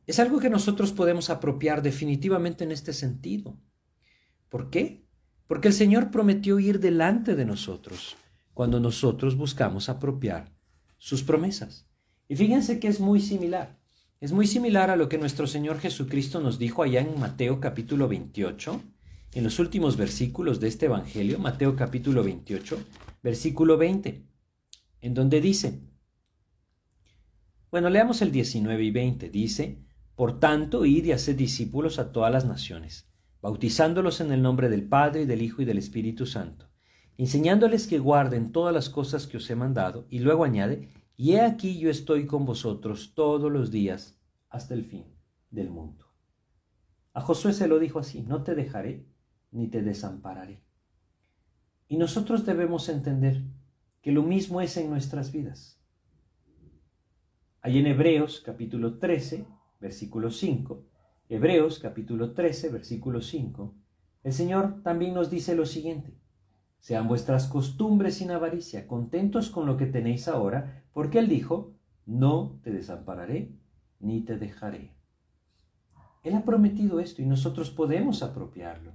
[0.07, 3.57] es algo que nosotros podemos apropiar definitivamente en este sentido.
[4.49, 5.04] ¿Por qué?
[5.47, 8.17] Porque el Señor prometió ir delante de nosotros
[8.55, 10.53] cuando nosotros buscamos apropiar
[10.99, 11.87] sus promesas.
[12.29, 13.79] Y fíjense que es muy similar.
[14.21, 18.09] Es muy similar a lo que nuestro Señor Jesucristo nos dijo allá en Mateo capítulo
[18.09, 18.81] 28,
[19.33, 22.79] en los últimos versículos de este Evangelio, Mateo capítulo 28,
[23.23, 24.25] versículo 20,
[25.03, 25.81] en donde dice,
[27.71, 32.33] bueno, leamos el 19 y 20, dice, por tanto, id y haced discípulos a todas
[32.33, 33.09] las naciones,
[33.45, 36.71] bautizándolos en el nombre del Padre, y del Hijo y del Espíritu Santo,
[37.19, 41.43] enseñándoles que guarden todas las cosas que os he mandado, y luego añade, y he
[41.43, 45.05] aquí yo estoy con vosotros todos los días hasta el fin
[45.51, 46.07] del mundo.
[47.13, 49.05] A Josué se lo dijo así, no te dejaré
[49.51, 50.63] ni te desampararé.
[51.87, 53.43] Y nosotros debemos entender
[54.01, 55.79] que lo mismo es en nuestras vidas.
[57.61, 59.45] Hay en Hebreos capítulo 13,
[59.81, 60.94] versículo 5,
[61.31, 63.75] Hebreos capítulo 13, versículo 5,
[64.25, 66.13] el Señor también nos dice lo siguiente,
[66.81, 71.73] sean vuestras costumbres sin avaricia, contentos con lo que tenéis ahora, porque Él dijo,
[72.05, 73.53] no te desampararé
[74.01, 74.91] ni te dejaré.
[76.25, 78.93] Él ha prometido esto y nosotros podemos apropiarlo.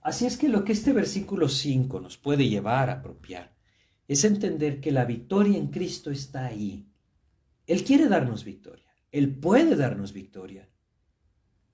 [0.00, 3.54] Así es que lo que este versículo 5 nos puede llevar a apropiar
[4.06, 6.88] es entender que la victoria en Cristo está ahí.
[7.66, 8.86] Él quiere darnos victoria.
[9.12, 10.66] Él puede darnos victoria.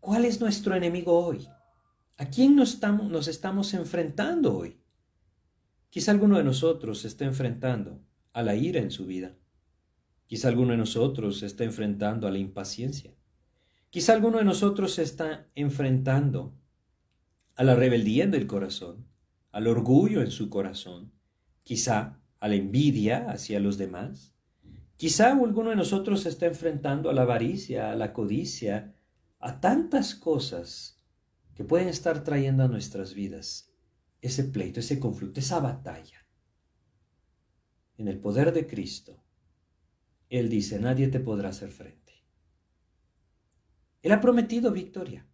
[0.04, 1.48] ¿Cuál es nuestro enemigo hoy?
[2.18, 4.78] ¿A quién nos estamos, nos estamos enfrentando hoy?
[5.88, 8.02] Quizá alguno de nosotros se esté enfrentando
[8.34, 9.34] a la ira en su vida.
[10.26, 13.14] Quizá alguno de nosotros se esté enfrentando a la impaciencia.
[13.88, 16.54] Quizá alguno de nosotros se está enfrentando
[17.56, 19.06] a la rebeldía del corazón,
[19.52, 21.12] al orgullo en su corazón,
[21.62, 24.34] quizá a la envidia hacia los demás,
[24.96, 28.93] Quizá alguno de nosotros se está enfrentando a la avaricia, a la codicia,
[29.44, 30.98] a tantas cosas
[31.54, 33.70] que pueden estar trayendo a nuestras vidas
[34.22, 36.26] ese pleito, ese conflicto, esa batalla.
[37.98, 39.22] En el poder de Cristo,
[40.30, 42.24] Él dice, nadie te podrá hacer frente.
[44.00, 45.28] Él ha prometido victoria.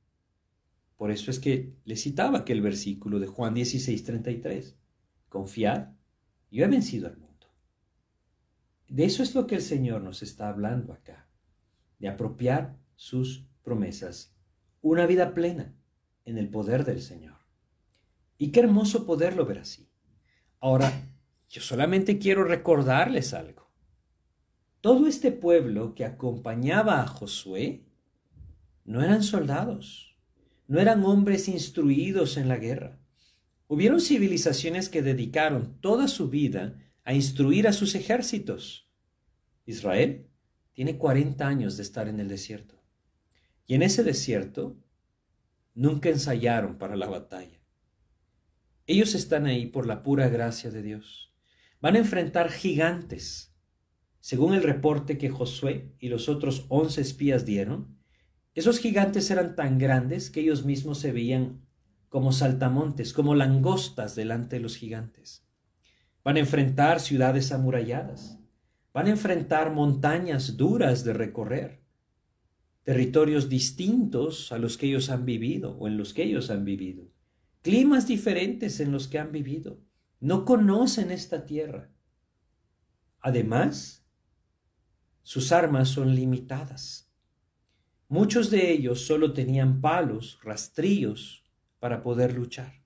[0.96, 4.76] Por eso es que le citaba aquel versículo de Juan 16, 33.
[5.28, 5.92] Confiad,
[6.50, 7.46] yo he vencido al mundo.
[8.88, 11.28] De eso es lo que el Señor nos está hablando acá,
[12.00, 14.34] de apropiar sus promesas,
[14.80, 15.74] una vida plena
[16.24, 17.36] en el poder del Señor.
[18.38, 19.90] Y qué hermoso poderlo ver así.
[20.60, 20.92] Ahora,
[21.48, 23.70] yo solamente quiero recordarles algo.
[24.80, 27.84] Todo este pueblo que acompañaba a Josué
[28.84, 30.16] no eran soldados,
[30.66, 32.98] no eran hombres instruidos en la guerra.
[33.66, 38.88] Hubieron civilizaciones que dedicaron toda su vida a instruir a sus ejércitos.
[39.66, 40.28] Israel
[40.72, 42.79] tiene 40 años de estar en el desierto.
[43.70, 44.76] Y en ese desierto
[45.74, 47.62] nunca ensayaron para la batalla.
[48.88, 51.32] Ellos están ahí por la pura gracia de Dios.
[51.80, 53.54] Van a enfrentar gigantes.
[54.18, 57.96] Según el reporte que Josué y los otros once espías dieron,
[58.56, 61.64] esos gigantes eran tan grandes que ellos mismos se veían
[62.08, 65.46] como saltamontes, como langostas delante de los gigantes.
[66.24, 68.40] Van a enfrentar ciudades amuralladas.
[68.92, 71.79] Van a enfrentar montañas duras de recorrer,
[72.82, 77.10] territorios distintos a los que ellos han vivido o en los que ellos han vivido,
[77.62, 79.80] climas diferentes en los que han vivido.
[80.18, 81.90] No conocen esta tierra.
[83.20, 84.06] Además,
[85.22, 87.10] sus armas son limitadas.
[88.08, 91.44] Muchos de ellos solo tenían palos, rastrillos
[91.78, 92.82] para poder luchar.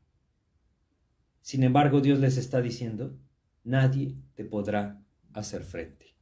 [1.41, 3.19] Sin embargo, Dios les está diciendo,
[3.65, 5.03] nadie te podrá
[5.33, 6.14] hacer frente.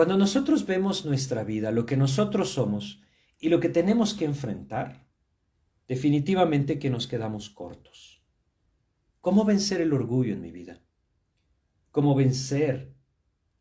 [0.00, 3.02] Cuando nosotros vemos nuestra vida, lo que nosotros somos
[3.38, 5.06] y lo que tenemos que enfrentar,
[5.88, 8.24] definitivamente que nos quedamos cortos.
[9.20, 10.80] ¿Cómo vencer el orgullo en mi vida?
[11.90, 12.94] ¿Cómo vencer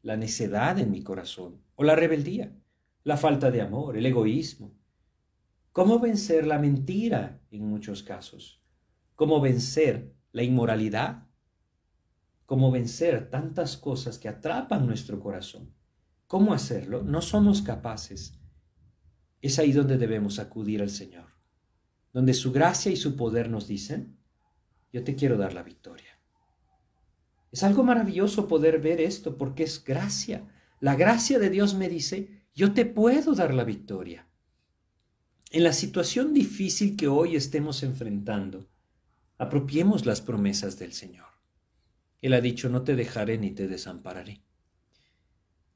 [0.02, 2.56] la necedad en mi corazón o la rebeldía,
[3.04, 4.78] la falta de amor, el egoísmo?
[5.74, 8.64] ¿Cómo vencer la mentira en muchos casos?
[9.16, 11.28] ¿Cómo vencer la inmoralidad?
[12.46, 15.76] cómo vencer tantas cosas que atrapan nuestro corazón.
[16.30, 17.02] ¿Cómo hacerlo?
[17.02, 18.40] No somos capaces.
[19.42, 21.26] Es ahí donde debemos acudir al Señor,
[22.14, 24.16] donde su gracia y su poder nos dicen,
[24.94, 26.20] yo te quiero dar la victoria.
[27.52, 30.48] Es algo maravilloso poder ver esto porque es gracia.
[30.80, 34.28] La gracia de Dios me dice, yo te puedo dar la victoria.
[35.50, 38.70] En la situación difícil que hoy estemos enfrentando,
[39.40, 41.26] apropiemos las promesas del Señor.
[42.22, 44.44] Él ha dicho, no te dejaré ni te desampararé.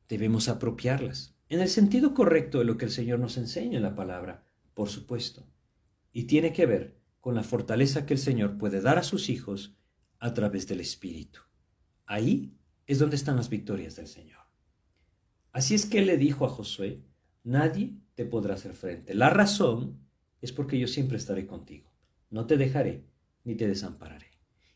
[0.07, 3.95] Debemos apropiarlas, en el sentido correcto de lo que el Señor nos enseña en la
[3.95, 5.47] palabra, por supuesto.
[6.11, 9.75] Y tiene que ver con la fortaleza que el Señor puede dar a sus hijos
[10.19, 11.41] a través del Espíritu.
[12.05, 14.41] Ahí es donde están las victorias del Señor.
[15.51, 17.03] Así es que Él le dijo a Josué,
[17.43, 19.13] nadie te podrá hacer frente.
[19.13, 19.99] La razón
[20.41, 21.91] es porque yo siempre estaré contigo.
[22.29, 23.05] No te dejaré
[23.43, 24.31] ni te desampararé.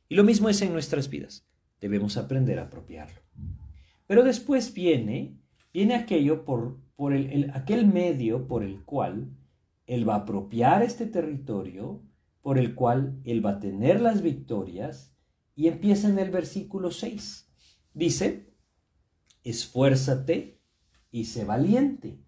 [0.10, 1.48] Y lo mismo es en nuestras vidas
[1.80, 3.22] debemos aprender a apropiarlo.
[4.08, 5.38] Pero después viene,
[5.74, 9.30] viene aquello por, por el, aquel medio por el cual
[9.86, 12.02] Él va a apropiar este territorio,
[12.42, 15.14] por el cual Él va a tener las victorias,
[15.56, 17.52] y empieza en el versículo 6.
[17.94, 18.54] Dice,
[19.44, 20.62] esfuérzate
[21.12, 22.24] y sé valiente,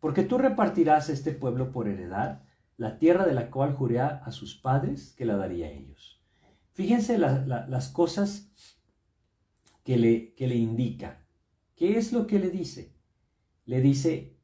[0.00, 2.42] porque tú repartirás este pueblo por heredad,
[2.78, 6.20] la tierra de la cual juré a sus padres que la daría a ellos.
[6.72, 8.50] Fíjense las cosas
[9.84, 11.26] que le, que le indica.
[11.76, 12.94] ¿Qué es lo que le dice?
[13.64, 14.36] Le dice,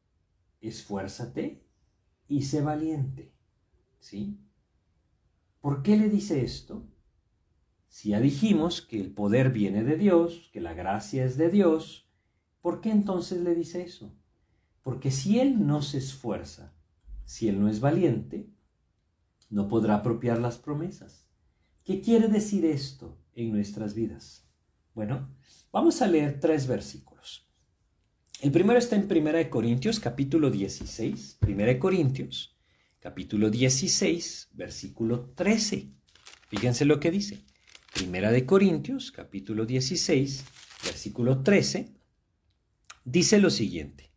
[0.61, 1.65] esfuérzate
[2.29, 3.33] y sé valiente.
[3.99, 4.41] ¿Sí?
[5.61, 6.87] ¿Por qué le dice esto?
[7.89, 12.09] Si ya dijimos que el poder viene de Dios, que la gracia es de Dios,
[12.61, 14.15] ¿por qué entonces le dice eso?
[14.83, 16.75] Porque si Él no se esfuerza,
[17.25, 18.49] si Él no es valiente,
[19.51, 21.29] no podrá apropiar las promesas.
[21.85, 24.46] ¿Qué quiere decir esto en nuestras vidas?
[24.97, 25.29] Bueno,
[25.73, 27.47] vamos a leer tres versículos.
[28.41, 31.37] El primero está en 1 Corintios capítulo 16.
[31.47, 32.57] 1 Corintios
[32.99, 35.93] capítulo 16, versículo 13.
[36.49, 37.45] Fíjense lo que dice.
[38.03, 40.47] 1 de Corintios capítulo 16,
[40.85, 41.93] versículo 13.
[43.05, 44.15] Dice lo siguiente.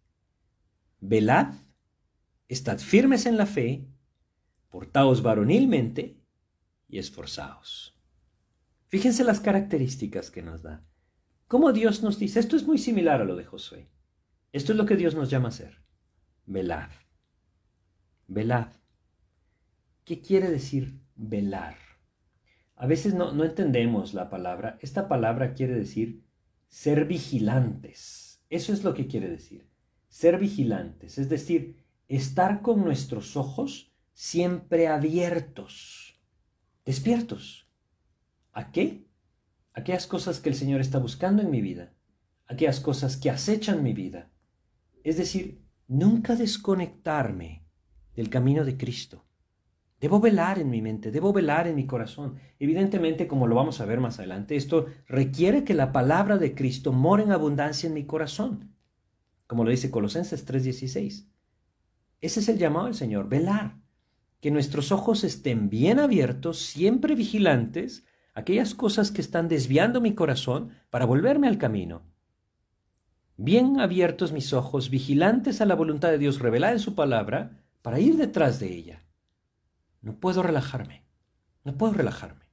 [1.01, 1.55] Velad,
[2.47, 3.85] estad firmes en la fe,
[4.69, 6.21] portaos varonilmente
[6.87, 7.98] y esforzaos.
[8.89, 10.83] Fíjense las características que nos da.
[11.47, 13.89] Cómo Dios nos dice, esto es muy similar a lo de Josué.
[14.51, 15.81] Esto es lo que Dios nos llama a hacer.
[16.45, 16.89] Velad.
[18.27, 18.73] Velad.
[20.05, 21.77] ¿Qué quiere decir velar?
[22.75, 24.79] A veces no, no entendemos la palabra.
[24.81, 26.23] Esta palabra quiere decir
[26.67, 28.43] ser vigilantes.
[28.49, 29.69] Eso es lo que quiere decir.
[30.07, 36.19] Ser vigilantes, es decir, estar con nuestros ojos siempre abiertos
[36.85, 37.68] despiertos.
[38.59, 39.07] ¿A qué?
[39.71, 41.93] Aquellas cosas que el Señor está buscando en mi vida,
[42.45, 44.33] aquellas cosas que acechan mi vida.
[45.01, 47.63] Es decir, nunca desconectarme
[48.17, 49.25] del camino de Cristo.
[50.01, 52.35] Debo velar en mi mente, debo velar en mi corazón.
[52.59, 56.91] Evidentemente, como lo vamos a ver más adelante, esto requiere que la palabra de Cristo
[56.91, 58.75] more en abundancia en mi corazón,
[59.47, 61.29] como lo dice Colosenses 3:16.
[62.19, 63.77] Ese es el llamado del Señor, velar
[64.41, 68.03] que nuestros ojos estén bien abiertos, siempre vigilantes,
[68.39, 72.03] aquellas cosas que están desviando mi corazón para volverme al camino.
[73.37, 77.99] Bien abiertos mis ojos, vigilantes a la voluntad de Dios revelada en su palabra, para
[77.99, 79.05] ir detrás de ella.
[80.01, 81.05] No puedo relajarme,
[81.63, 82.45] no puedo relajarme.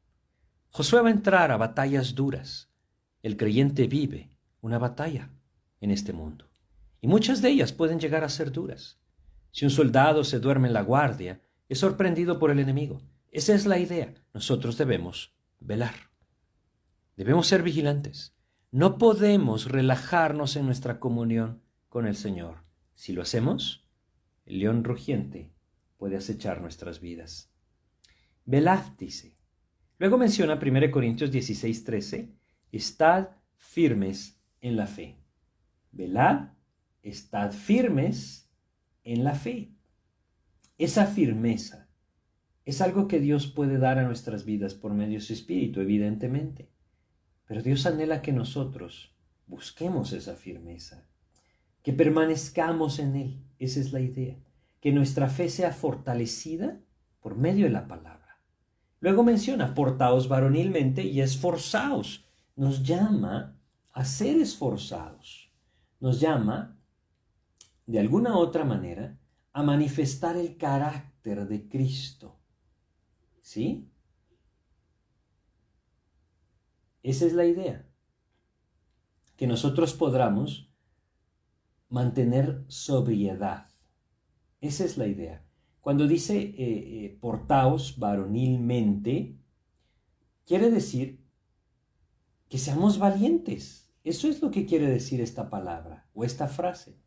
[0.70, 2.70] Josué va a entrar a batallas duras.
[3.22, 5.30] El creyente vive una batalla
[5.80, 6.46] en este mundo.
[7.00, 9.00] Y muchas de ellas pueden llegar a ser duras.
[9.50, 13.02] Si un soldado se duerme en la guardia, es sorprendido por el enemigo.
[13.30, 14.14] Esa es la idea.
[14.34, 15.94] Nosotros debemos velar.
[17.16, 18.36] Debemos ser vigilantes.
[18.70, 22.64] No podemos relajarnos en nuestra comunión con el Señor.
[22.94, 23.88] Si lo hacemos,
[24.44, 25.52] el león rugiente
[25.96, 27.50] puede acechar nuestras vidas.
[28.44, 29.36] Velad, dice.
[29.98, 32.34] Luego menciona 1 Corintios 16, 13,
[32.70, 35.16] estad firmes en la fe.
[35.92, 36.50] Velad,
[37.02, 38.50] estad firmes
[39.04, 39.72] en la fe.
[40.76, 41.85] Esa firmeza
[42.66, 46.68] es algo que Dios puede dar a nuestras vidas por medio de su Espíritu, evidentemente.
[47.46, 49.14] Pero Dios anhela que nosotros
[49.46, 51.06] busquemos esa firmeza,
[51.82, 53.44] que permanezcamos en Él.
[53.60, 54.36] Esa es la idea.
[54.80, 56.80] Que nuestra fe sea fortalecida
[57.20, 58.42] por medio de la palabra.
[58.98, 62.26] Luego menciona, portaos varonilmente y esforzaos.
[62.56, 63.60] Nos llama
[63.92, 65.52] a ser esforzados.
[66.00, 66.76] Nos llama,
[67.86, 69.20] de alguna otra manera,
[69.52, 72.35] a manifestar el carácter de Cristo.
[73.46, 73.88] ¿Sí?
[77.04, 77.88] Esa es la idea.
[79.36, 80.74] Que nosotros podamos
[81.88, 83.68] mantener sobriedad.
[84.60, 85.46] Esa es la idea.
[85.80, 89.38] Cuando dice eh, eh, portaos varonilmente,
[90.44, 91.24] quiere decir
[92.48, 93.94] que seamos valientes.
[94.02, 96.98] Eso es lo que quiere decir esta palabra o esta frase,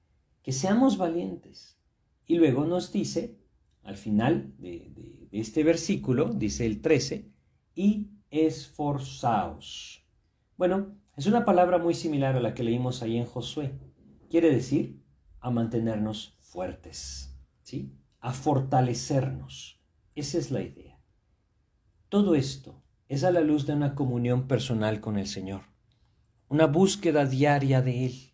[0.42, 1.78] que seamos valientes.
[2.26, 3.38] Y luego nos dice,
[3.84, 7.30] al final de, de este versículo, dice el 13,
[7.76, 10.06] y esforzaos.
[10.58, 13.74] Bueno, es una palabra muy similar a la que leímos ahí en Josué.
[14.30, 15.02] Quiere decir
[15.40, 17.94] a mantenernos fuertes, ¿sí?
[18.20, 19.82] A fortalecernos.
[20.16, 21.00] Esa es la idea.
[22.10, 25.62] Todo esto es a la luz de una comunión personal con el Señor,
[26.48, 28.34] una búsqueda diaria de Él.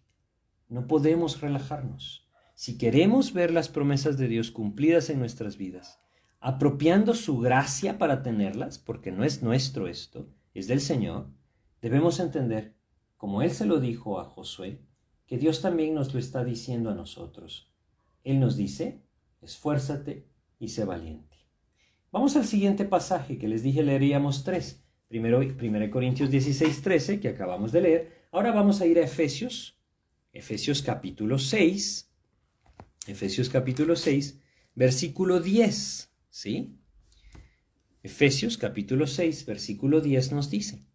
[0.69, 2.27] No podemos relajarnos.
[2.55, 5.99] Si queremos ver las promesas de Dios cumplidas en nuestras vidas,
[6.45, 11.31] apropiando su gracia para tenerlas, porque no es nuestro esto, es del Señor,
[11.81, 12.75] debemos entender,
[13.17, 14.79] como Él se lo dijo a Josué,
[15.25, 17.73] que Dios también nos lo está diciendo a nosotros.
[18.23, 19.01] Él nos dice,
[19.41, 20.27] esfuérzate
[20.59, 21.35] y sé valiente.
[22.11, 24.85] Vamos al siguiente pasaje que les dije leeríamos tres.
[25.07, 28.27] Primero, 1 Corintios 16, 13, que acabamos de leer.
[28.31, 29.79] Ahora vamos a ir a Efesios,
[30.31, 32.07] Efesios capítulo 6,
[33.07, 34.39] Efesios capítulo 6,
[34.75, 36.77] versículo 10, ¿sí?
[38.03, 40.85] Efesios capítulo 6, versículo 10 nos dice,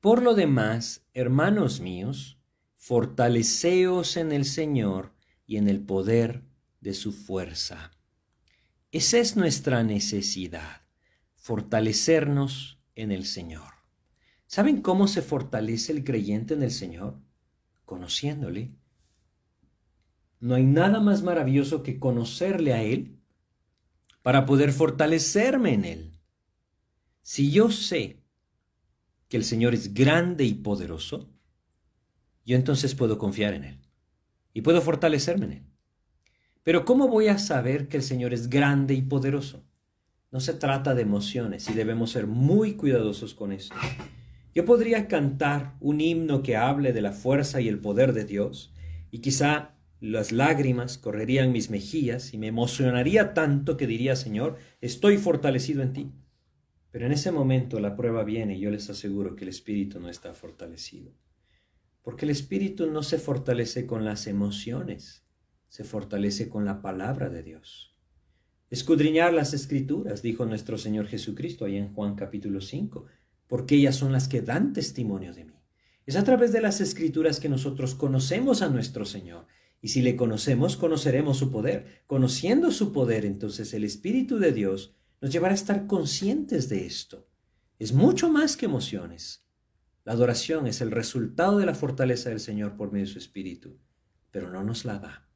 [0.00, 2.40] Por lo demás, hermanos míos,
[2.74, 5.12] fortaleceos en el Señor
[5.46, 6.42] y en el poder
[6.80, 7.90] de su fuerza.
[8.92, 10.86] Esa es nuestra necesidad,
[11.34, 13.74] fortalecernos en el Señor.
[14.46, 17.20] ¿Saben cómo se fortalece el creyente en el Señor?
[17.84, 18.72] Conociéndole.
[20.40, 23.15] No hay nada más maravilloso que conocerle a Él
[24.26, 26.18] para poder fortalecerme en Él.
[27.22, 28.24] Si yo sé
[29.28, 31.30] que el Señor es grande y poderoso,
[32.44, 33.78] yo entonces puedo confiar en Él
[34.52, 35.66] y puedo fortalecerme en Él.
[36.64, 39.64] Pero ¿cómo voy a saber que el Señor es grande y poderoso?
[40.32, 43.76] No se trata de emociones y debemos ser muy cuidadosos con esto.
[44.56, 48.74] Yo podría cantar un himno que hable de la fuerza y el poder de Dios
[49.12, 55.16] y quizá las lágrimas correrían mis mejillas y me emocionaría tanto que diría, Señor, estoy
[55.16, 56.12] fortalecido en ti.
[56.90, 60.08] Pero en ese momento la prueba viene y yo les aseguro que el espíritu no
[60.08, 61.12] está fortalecido.
[62.02, 65.24] Porque el espíritu no se fortalece con las emociones,
[65.68, 67.96] se fortalece con la palabra de Dios.
[68.70, 73.06] Escudriñar las escrituras, dijo nuestro Señor Jesucristo ahí en Juan capítulo 5,
[73.46, 75.54] porque ellas son las que dan testimonio de mí.
[76.04, 79.46] Es a través de las escrituras que nosotros conocemos a nuestro Señor.
[79.80, 82.02] Y si le conocemos, conoceremos su poder.
[82.06, 87.28] Conociendo su poder, entonces el Espíritu de Dios nos llevará a estar conscientes de esto.
[87.78, 89.46] Es mucho más que emociones.
[90.04, 93.78] La adoración es el resultado de la fortaleza del Señor por medio de su Espíritu,
[94.30, 95.28] pero no nos la da.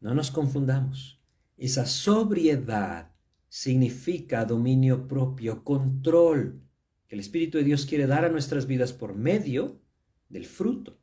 [0.00, 1.20] No nos confundamos.
[1.56, 3.12] Esa sobriedad
[3.48, 6.62] significa dominio propio, control,
[7.06, 9.80] que el Espíritu de Dios quiere dar a nuestras vidas por medio
[10.28, 10.99] del fruto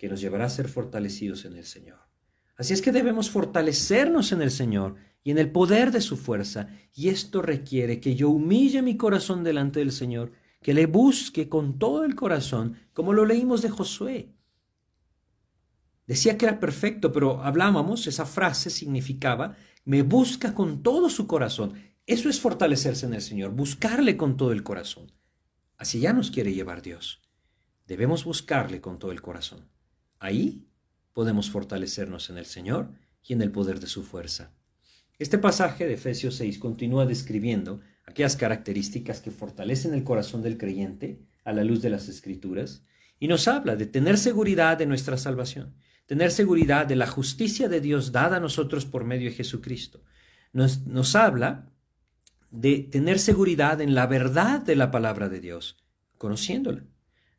[0.00, 1.98] que nos llevará a ser fortalecidos en el Señor.
[2.56, 6.70] Así es que debemos fortalecernos en el Señor y en el poder de su fuerza,
[6.94, 10.32] y esto requiere que yo humille mi corazón delante del Señor
[10.62, 14.34] que le busque con todo el corazón, como lo leímos de Josué.
[16.06, 21.74] Decía que era perfecto, pero hablábamos, esa frase significaba, me busca con todo su corazón.
[22.06, 25.12] Eso es fortalecerse en el Señor, buscarle con todo el corazón.
[25.76, 27.20] Así ya nos quiere llevar Dios.
[27.86, 29.68] Debemos buscarle con todo el corazón.
[30.20, 30.68] Ahí
[31.14, 32.92] podemos fortalecernos en el Señor
[33.24, 34.52] y en el poder de su fuerza.
[35.18, 41.20] Este pasaje de Efesios 6 continúa describiendo aquellas características que fortalecen el corazón del creyente
[41.44, 42.84] a la luz de las escrituras,
[43.18, 45.74] y nos habla de tener seguridad de nuestra salvación,
[46.06, 50.02] tener seguridad de la justicia de Dios dada a nosotros por medio de Jesucristo.
[50.52, 51.70] Nos, nos habla
[52.50, 55.76] de tener seguridad en la verdad de la palabra de Dios,
[56.16, 56.84] conociéndola.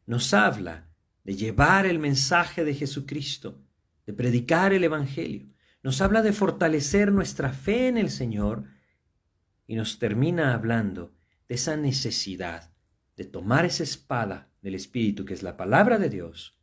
[0.05, 0.90] Nos habla
[1.23, 3.61] de llevar el mensaje de Jesucristo,
[4.05, 5.47] de predicar el Evangelio.
[5.83, 8.65] Nos habla de fortalecer nuestra fe en el Señor
[9.67, 11.13] y nos termina hablando
[11.47, 12.71] de esa necesidad
[13.15, 16.57] de tomar esa espada del Espíritu, que es la palabra de Dios,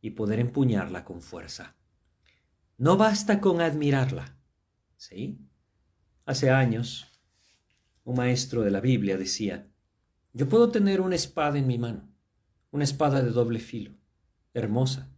[0.00, 1.76] y poder empuñarla con fuerza.
[2.76, 4.36] No basta con admirarla.
[4.96, 5.38] ¿Sí?
[6.24, 7.06] Hace años,
[8.04, 9.68] un maestro de la Biblia decía,
[10.32, 12.08] yo puedo tener una espada en mi mano,
[12.70, 13.94] una espada de doble filo,
[14.54, 15.10] hermosa,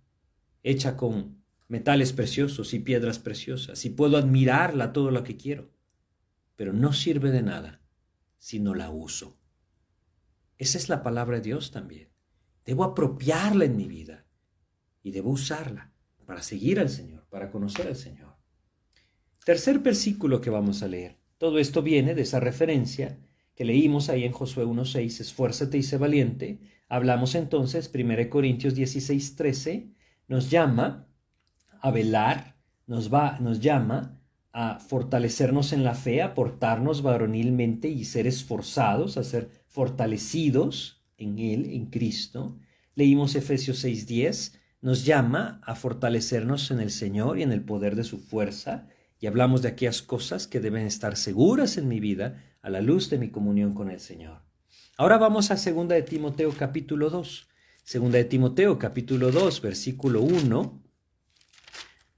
[0.63, 5.77] hecha con metales preciosos y piedras preciosas, y puedo admirarla todo lo que quiero
[6.57, 7.81] pero no sirve de nada
[8.39, 9.39] si no la uso.
[10.59, 12.09] Esa es la palabra de Dios también.
[12.65, 14.27] Debo apropiarla en mi vida
[15.03, 15.93] y debo usarla
[16.25, 18.35] para seguir al Señor, para conocer al Señor.
[19.45, 21.19] Tercer versículo que vamos a leer.
[21.39, 23.19] Todo esto viene de esa referencia
[23.57, 26.61] que leímos ahí en Josué 1.6, esfuérzate y sé valiente.
[26.89, 29.95] Hablamos entonces, 1 Corintios 16.13,
[30.29, 31.09] nos llama
[31.81, 34.21] a velar, nos, va, nos llama
[34.53, 41.39] a fortalecernos en la fe, a portarnos varonilmente y ser esforzados, a ser fortalecidos en
[41.39, 42.59] Él, en Cristo.
[42.95, 48.05] Leímos Efesios 6.10, nos llama a fortalecernos en el Señor y en el poder de
[48.05, 48.87] su fuerza,
[49.19, 53.09] y hablamos de aquellas cosas que deben estar seguras en mi vida a la luz
[53.11, 54.43] de mi comunión con el Señor.
[54.97, 57.49] Ahora vamos a 2 de Timoteo capítulo 2.
[57.85, 60.83] Segunda de Timoteo capítulo 2, versículo 1,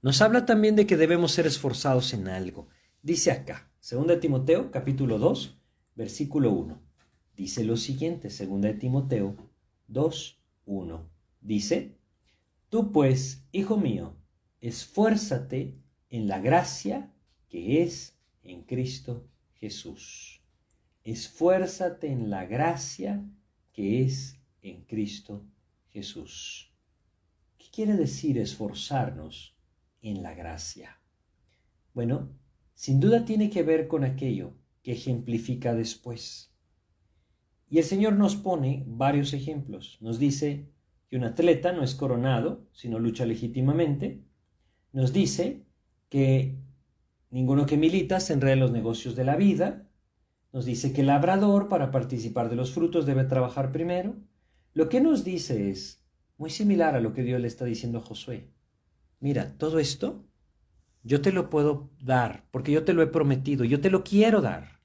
[0.01, 2.67] nos habla también de que debemos ser esforzados en algo.
[3.03, 5.55] Dice acá, 2 de Timoteo capítulo 2,
[5.93, 6.81] versículo 1.
[7.37, 9.35] Dice lo siguiente, 2 de Timoteo
[9.87, 11.09] 2, 1.
[11.41, 11.99] Dice,
[12.69, 14.17] Tú pues, hijo mío,
[14.61, 15.77] esfuérzate
[16.09, 17.13] en la gracia
[17.49, 19.29] que es en Cristo
[19.59, 20.38] Jesús.
[21.09, 23.25] Esfuérzate en la gracia
[23.73, 25.43] que es en Cristo
[25.87, 26.71] Jesús.
[27.57, 29.57] ¿Qué quiere decir esforzarnos
[30.03, 31.01] en la gracia?
[31.95, 32.29] Bueno,
[32.75, 34.53] sin duda tiene que ver con aquello
[34.83, 36.53] que ejemplifica después.
[37.71, 39.97] Y el Señor nos pone varios ejemplos.
[40.01, 40.69] Nos dice
[41.07, 44.21] que un atleta no es coronado, sino lucha legítimamente.
[44.93, 45.65] Nos dice
[46.07, 46.59] que
[47.31, 49.88] ninguno que milita se enreda en los negocios de la vida.
[50.51, 54.15] Nos dice que el labrador para participar de los frutos debe trabajar primero.
[54.73, 56.05] Lo que nos dice es
[56.37, 58.51] muy similar a lo que Dios le está diciendo a Josué.
[59.19, 60.25] Mira, todo esto
[61.03, 64.41] yo te lo puedo dar porque yo te lo he prometido, yo te lo quiero
[64.41, 64.81] dar.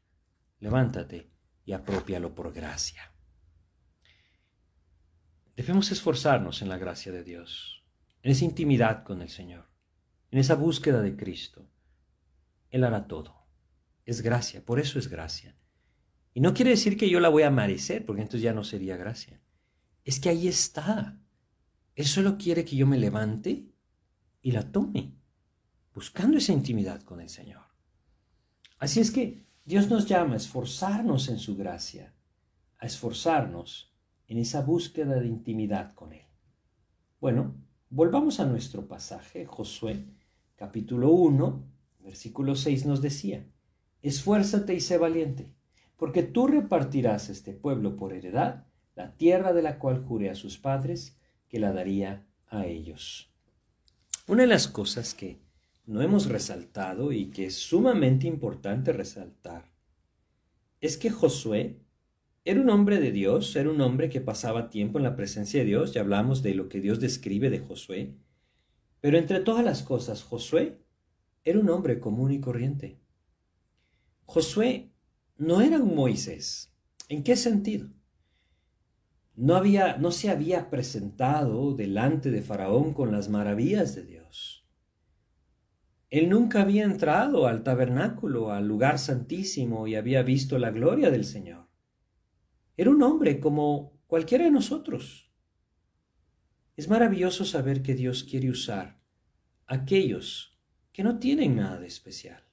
[0.60, 1.30] Levántate
[1.64, 3.12] y apropialo por gracia.
[5.56, 7.84] Debemos esforzarnos en la gracia de Dios,
[8.22, 9.74] en esa intimidad con el Señor
[10.34, 11.70] en esa búsqueda de Cristo,
[12.68, 13.43] Él hará todo.
[14.04, 15.56] Es gracia, por eso es gracia.
[16.32, 18.96] Y no quiere decir que yo la voy a merecer, porque entonces ya no sería
[18.96, 19.40] gracia.
[20.04, 21.18] Es que ahí está.
[21.94, 23.66] Él solo quiere que yo me levante
[24.42, 25.14] y la tome,
[25.94, 27.62] buscando esa intimidad con el Señor.
[28.78, 32.14] Así es que Dios nos llama a esforzarnos en su gracia,
[32.78, 33.94] a esforzarnos
[34.26, 36.26] en esa búsqueda de intimidad con Él.
[37.20, 37.54] Bueno,
[37.88, 40.04] volvamos a nuestro pasaje, Josué
[40.56, 41.64] capítulo 1,
[42.00, 43.46] versículo 6 nos decía,
[44.08, 45.54] esfuérzate y sé valiente,
[45.96, 50.58] porque tú repartirás este pueblo por heredad, la tierra de la cual juré a sus
[50.58, 51.16] padres
[51.48, 53.32] que la daría a ellos.
[54.26, 55.40] Una de las cosas que
[55.86, 59.72] no hemos resaltado y que es sumamente importante resaltar
[60.80, 61.80] es que Josué
[62.44, 65.66] era un hombre de Dios, era un hombre que pasaba tiempo en la presencia de
[65.66, 68.14] Dios, ya hablamos de lo que Dios describe de Josué,
[69.00, 70.78] pero entre todas las cosas, Josué
[71.42, 73.03] era un hombre común y corriente.
[74.24, 74.92] Josué
[75.36, 76.72] no era un Moisés.
[77.08, 77.90] ¿En qué sentido?
[79.36, 84.66] No, había, no se había presentado delante de Faraón con las maravillas de Dios.
[86.10, 91.24] Él nunca había entrado al tabernáculo, al lugar santísimo, y había visto la gloria del
[91.24, 91.68] Señor.
[92.76, 95.24] Era un hombre como cualquiera de nosotros
[96.76, 99.00] es maravilloso saber que Dios quiere usar
[99.66, 100.58] a aquellos
[100.92, 102.44] que no tienen nada de especial,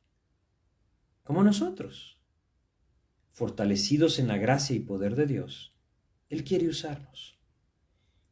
[1.23, 2.19] como nosotros.
[3.31, 5.75] Fortalecidos en la gracia y poder de Dios,
[6.29, 7.39] Él quiere usarnos.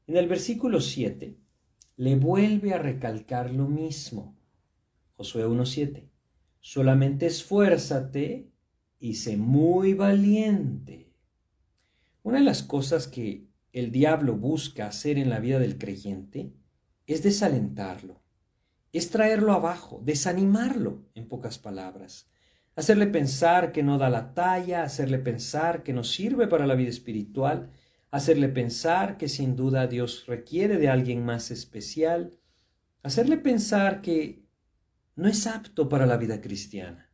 [0.07, 1.37] En el versículo 7
[1.97, 4.37] le vuelve a recalcar lo mismo.
[5.15, 6.09] Josué 1.7.
[6.59, 8.51] Solamente esfuérzate
[8.99, 11.13] y sé muy valiente.
[12.23, 16.53] Una de las cosas que el diablo busca hacer en la vida del creyente
[17.05, 18.23] es desalentarlo,
[18.91, 22.29] es traerlo abajo, desanimarlo, en pocas palabras,
[22.79, 26.89] hacerle pensar que no da la talla, hacerle pensar que no sirve para la vida
[26.89, 27.69] espiritual,
[28.11, 32.37] hacerle pensar que sin duda Dios requiere de alguien más especial,
[33.03, 34.43] hacerle pensar que
[35.15, 37.11] no es apto para la vida cristiana.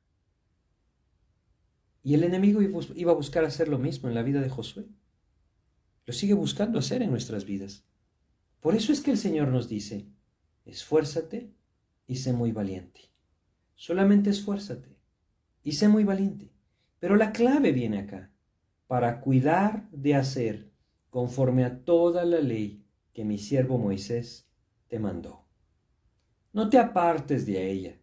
[2.03, 4.87] Y el enemigo iba a buscar hacer lo mismo en la vida de Josué
[6.05, 7.83] lo sigue buscando hacer en nuestras vidas.
[8.59, 10.07] Por eso es que el Señor nos dice,
[10.65, 11.51] esfuérzate
[12.07, 13.11] y sé muy valiente.
[13.75, 14.94] Solamente esfuérzate
[15.65, 16.53] y sé muy valiente.
[16.99, 18.31] Pero la clave viene acá,
[18.87, 20.71] para cuidar de hacer
[21.09, 24.47] conforme a toda la ley que mi siervo Moisés
[24.87, 25.45] te mandó.
[26.53, 27.99] No te apartes de ella,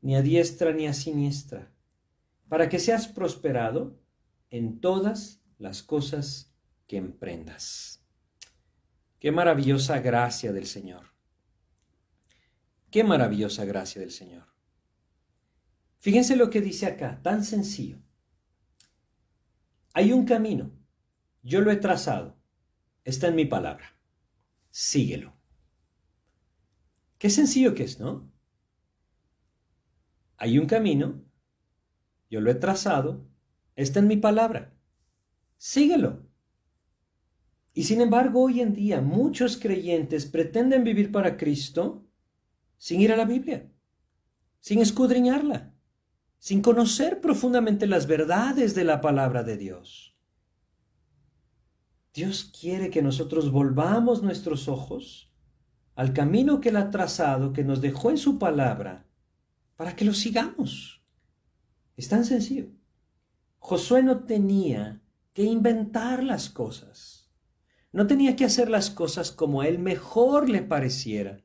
[0.00, 1.74] ni a diestra ni a siniestra,
[2.48, 4.00] para que seas prosperado
[4.50, 6.54] en todas las cosas
[6.86, 8.04] que emprendas.
[9.18, 11.06] Qué maravillosa gracia del Señor.
[12.90, 14.53] Qué maravillosa gracia del Señor.
[16.04, 17.98] Fíjense lo que dice acá, tan sencillo.
[19.94, 20.70] Hay un camino,
[21.42, 22.36] yo lo he trazado,
[23.04, 23.98] está en mi palabra,
[24.70, 25.34] síguelo.
[27.16, 28.30] Qué sencillo que es, ¿no?
[30.36, 31.24] Hay un camino,
[32.28, 33.26] yo lo he trazado,
[33.74, 34.74] está en mi palabra,
[35.56, 36.28] síguelo.
[37.72, 42.06] Y sin embargo, hoy en día muchos creyentes pretenden vivir para Cristo
[42.76, 43.72] sin ir a la Biblia,
[44.60, 45.73] sin escudriñarla,
[46.44, 50.14] sin conocer profundamente las verdades de la palabra de Dios.
[52.12, 55.32] Dios quiere que nosotros volvamos nuestros ojos
[55.94, 59.06] al camino que Él ha trazado, que nos dejó en su palabra,
[59.76, 61.02] para que lo sigamos.
[61.96, 62.66] Es tan sencillo.
[63.58, 65.00] Josué no tenía
[65.32, 67.32] que inventar las cosas.
[67.90, 71.42] No tenía que hacer las cosas como a él mejor le pareciera.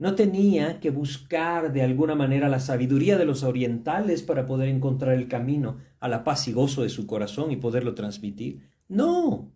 [0.00, 5.14] No tenía que buscar de alguna manera la sabiduría de los orientales para poder encontrar
[5.14, 8.68] el camino a la paz y gozo de su corazón y poderlo transmitir.
[8.88, 9.52] No,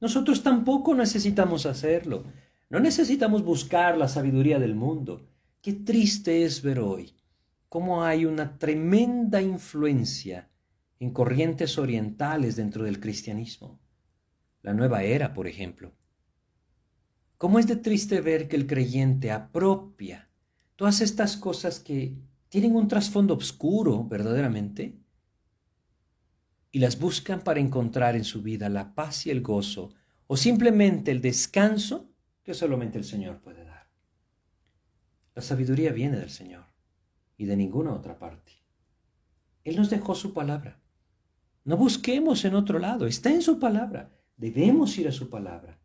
[0.00, 2.24] nosotros tampoco necesitamos hacerlo.
[2.70, 5.28] No necesitamos buscar la sabiduría del mundo.
[5.60, 7.12] Qué triste es ver hoy
[7.68, 10.48] cómo hay una tremenda influencia
[10.98, 13.78] en corrientes orientales dentro del cristianismo
[14.62, 15.92] la nueva era, por ejemplo.
[17.38, 20.28] ¿Cómo es de triste ver que el creyente apropia
[20.74, 22.18] todas estas cosas que
[22.48, 24.98] tienen un trasfondo oscuro verdaderamente
[26.72, 29.94] y las buscan para encontrar en su vida la paz y el gozo
[30.26, 32.10] o simplemente el descanso
[32.42, 33.88] que solamente el Señor puede dar?
[35.36, 36.64] La sabiduría viene del Señor
[37.36, 38.52] y de ninguna otra parte.
[39.62, 40.80] Él nos dejó su palabra.
[41.64, 44.10] No busquemos en otro lado, está en su palabra.
[44.36, 45.78] Debemos ir a su palabra.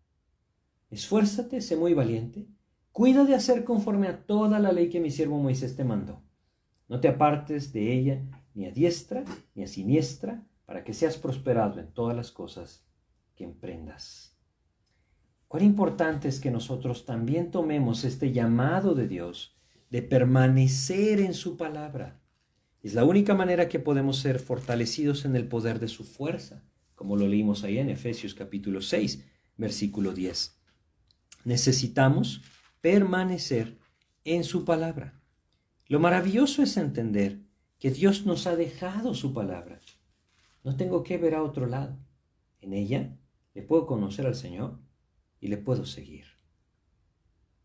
[0.93, 2.47] Esfuérzate, sé muy valiente.
[2.91, 6.21] Cuida de hacer conforme a toda la ley que mi siervo Moisés te mandó.
[6.87, 8.21] No te apartes de ella
[8.53, 9.25] ni a diestra
[9.55, 12.85] ni a siniestra, para que seas prosperado en todas las cosas
[13.35, 14.37] que emprendas.
[15.47, 19.57] Cuán importante es que nosotros también tomemos este llamado de Dios
[19.89, 22.21] de permanecer en su palabra.
[22.81, 26.63] Es la única manera que podemos ser fortalecidos en el poder de su fuerza
[26.95, 29.25] como lo leímos ahí en Efesios capítulo 6,
[29.57, 30.57] versículo 10.
[31.45, 32.41] Necesitamos
[32.81, 33.79] permanecer
[34.23, 35.21] en su palabra.
[35.87, 37.41] Lo maravilloso es entender
[37.77, 39.81] que Dios nos ha dejado su palabra.
[40.63, 41.99] No tengo que ver a otro lado.
[42.61, 43.17] En ella
[43.53, 44.79] le puedo conocer al Señor
[45.39, 46.25] y le puedo seguir.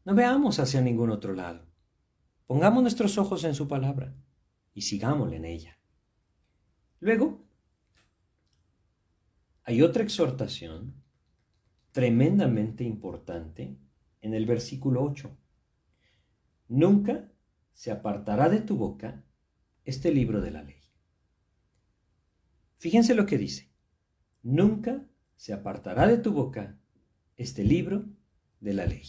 [0.04, 1.66] No veamos hacia ningún otro lado.
[2.46, 4.16] Pongamos nuestros ojos en su palabra
[4.74, 5.78] y sigámosle en ella.
[6.98, 7.46] Luego,
[9.62, 11.04] hay otra exhortación
[11.98, 13.76] tremendamente importante
[14.20, 15.36] en el versículo 8.
[16.68, 17.28] Nunca
[17.72, 19.24] se apartará de tu boca
[19.84, 20.80] este libro de la ley.
[22.76, 23.72] Fíjense lo que dice.
[24.44, 26.78] Nunca se apartará de tu boca
[27.36, 28.04] este libro
[28.60, 29.02] de la ley.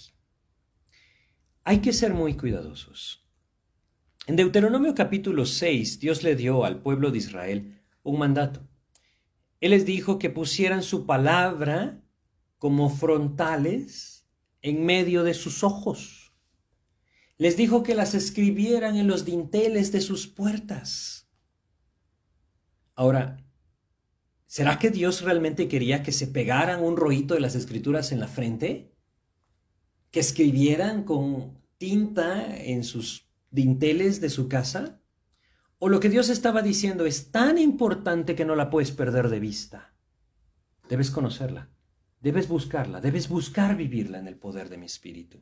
[1.66, 3.24] Hay que ser muy cuidadosos.
[4.26, 8.68] En Deuteronomio capítulo 6, Dios le dio al pueblo de Israel un mandato.
[9.62, 12.04] Él les dijo que pusieran su palabra
[12.60, 14.28] como frontales
[14.62, 16.36] en medio de sus ojos.
[17.38, 21.28] Les dijo que las escribieran en los dinteles de sus puertas.
[22.94, 23.44] Ahora,
[24.46, 28.28] ¿será que Dios realmente quería que se pegaran un rollito de las escrituras en la
[28.28, 28.94] frente?
[30.12, 35.00] ¿Que escribieran con tinta en sus dinteles de su casa?
[35.80, 39.40] o lo que Dios estaba diciendo es tan importante que no la puedes perder de
[39.40, 39.94] vista.
[40.90, 41.70] Debes conocerla,
[42.20, 45.42] debes buscarla, debes buscar vivirla en el poder de mi espíritu.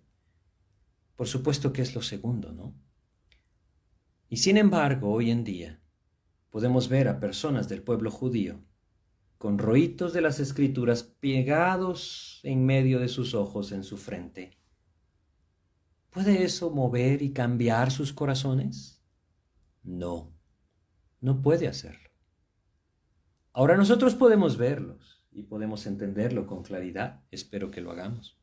[1.15, 2.75] Por supuesto que es lo segundo, ¿no?
[4.29, 5.81] Y sin embargo, hoy en día
[6.49, 8.63] podemos ver a personas del pueblo judío
[9.37, 14.57] con roitos de las escrituras pegados en medio de sus ojos en su frente.
[16.09, 19.03] ¿Puede eso mover y cambiar sus corazones?
[19.83, 20.33] No,
[21.21, 22.09] no puede hacerlo.
[23.53, 28.39] Ahora nosotros podemos verlos y podemos entenderlo con claridad, espero que lo hagamos.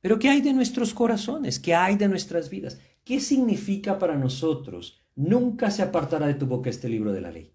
[0.00, 1.58] Pero ¿qué hay de nuestros corazones?
[1.58, 2.78] ¿Qué hay de nuestras vidas?
[3.04, 5.02] ¿Qué significa para nosotros?
[5.16, 7.52] Nunca se apartará de tu boca este libro de la ley.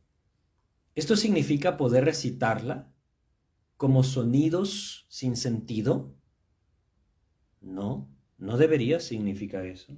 [0.94, 2.92] ¿Esto significa poder recitarla
[3.78, 6.14] como sonidos sin sentido?
[7.62, 9.96] No, no debería significar eso.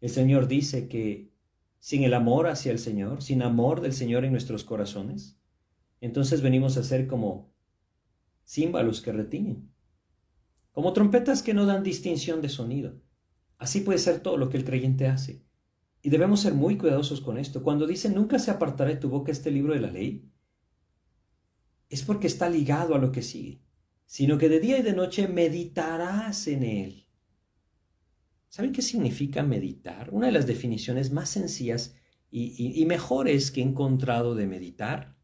[0.00, 1.34] El Señor dice que
[1.80, 5.38] sin el amor hacia el Señor, sin amor del Señor en nuestros corazones,
[6.00, 7.50] entonces venimos a ser como
[8.50, 9.70] címbalos que retiñen.
[10.72, 13.00] como trompetas que no dan distinción de sonido.
[13.58, 15.44] Así puede ser todo lo que el creyente hace.
[16.00, 17.62] Y debemos ser muy cuidadosos con esto.
[17.62, 20.30] Cuando dice nunca se apartará de tu boca este libro de la ley,
[21.88, 23.62] es porque está ligado a lo que sigue,
[24.06, 27.08] sino que de día y de noche meditarás en él.
[28.48, 30.08] ¿Saben qué significa meditar?
[30.12, 31.94] Una de las definiciones más sencillas
[32.30, 35.16] y, y mejores que he encontrado de meditar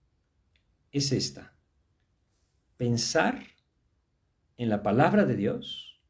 [0.90, 1.55] es esta.
[2.76, 3.42] Pensar
[4.56, 6.02] en la palabra de Dios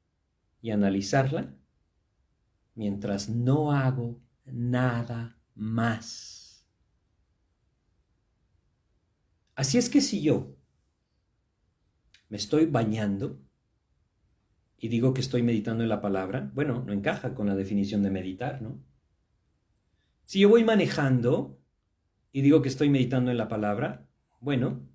[0.60, 1.54] y analizarla
[2.74, 6.66] mientras no hago nada más.
[9.54, 10.54] Así es que si yo
[12.28, 13.40] me estoy bañando
[14.78, 18.10] y digo que estoy meditando en la palabra, bueno, no encaja con la definición de
[18.10, 18.78] meditar, ¿no?
[20.24, 21.58] Si yo voy manejando
[22.32, 24.06] y digo que estoy meditando en la palabra,
[24.40, 24.85] bueno,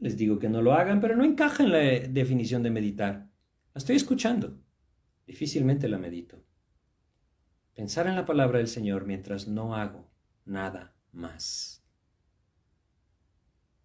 [0.00, 3.30] les digo que no lo hagan, pero no encaja en la definición de meditar.
[3.74, 4.58] La estoy escuchando.
[5.26, 6.42] Difícilmente la medito.
[7.74, 10.10] Pensar en la palabra del Señor mientras no hago
[10.44, 11.84] nada más.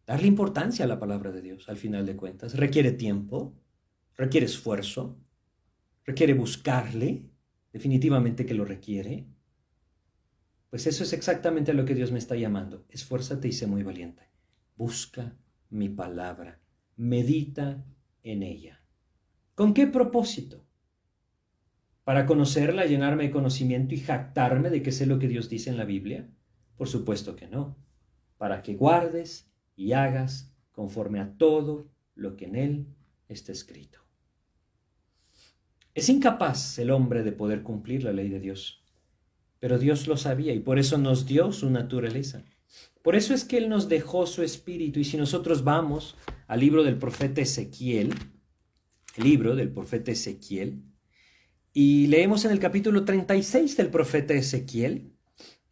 [0.07, 3.53] Darle importancia a la palabra de Dios, al final de cuentas, requiere tiempo,
[4.15, 5.19] requiere esfuerzo,
[6.03, 7.29] requiere buscarle,
[7.73, 9.27] definitivamente que lo requiere.
[10.69, 12.85] Pues eso es exactamente lo que Dios me está llamando.
[12.89, 14.29] Esfuérzate y sé muy valiente.
[14.75, 15.35] Busca
[15.75, 16.59] mi palabra,
[16.95, 17.85] medita
[18.23, 18.81] en ella.
[19.53, 20.65] ¿Con qué propósito?
[22.03, 25.77] ¿Para conocerla, llenarme de conocimiento y jactarme de que sé lo que Dios dice en
[25.77, 26.29] la Biblia?
[26.77, 27.77] Por supuesto que no.
[28.37, 32.87] Para que guardes y hagas conforme a todo lo que en él
[33.27, 33.99] está escrito.
[35.93, 38.83] Es incapaz el hombre de poder cumplir la ley de Dios,
[39.59, 42.43] pero Dios lo sabía y por eso nos dio su naturaleza.
[43.05, 46.15] Por eso es que Él nos dejó su espíritu y si nosotros vamos
[46.47, 48.15] al libro del profeta Ezequiel,
[49.15, 50.81] el libro del profeta Ezequiel,
[51.71, 55.13] y leemos en el capítulo 36 del profeta Ezequiel,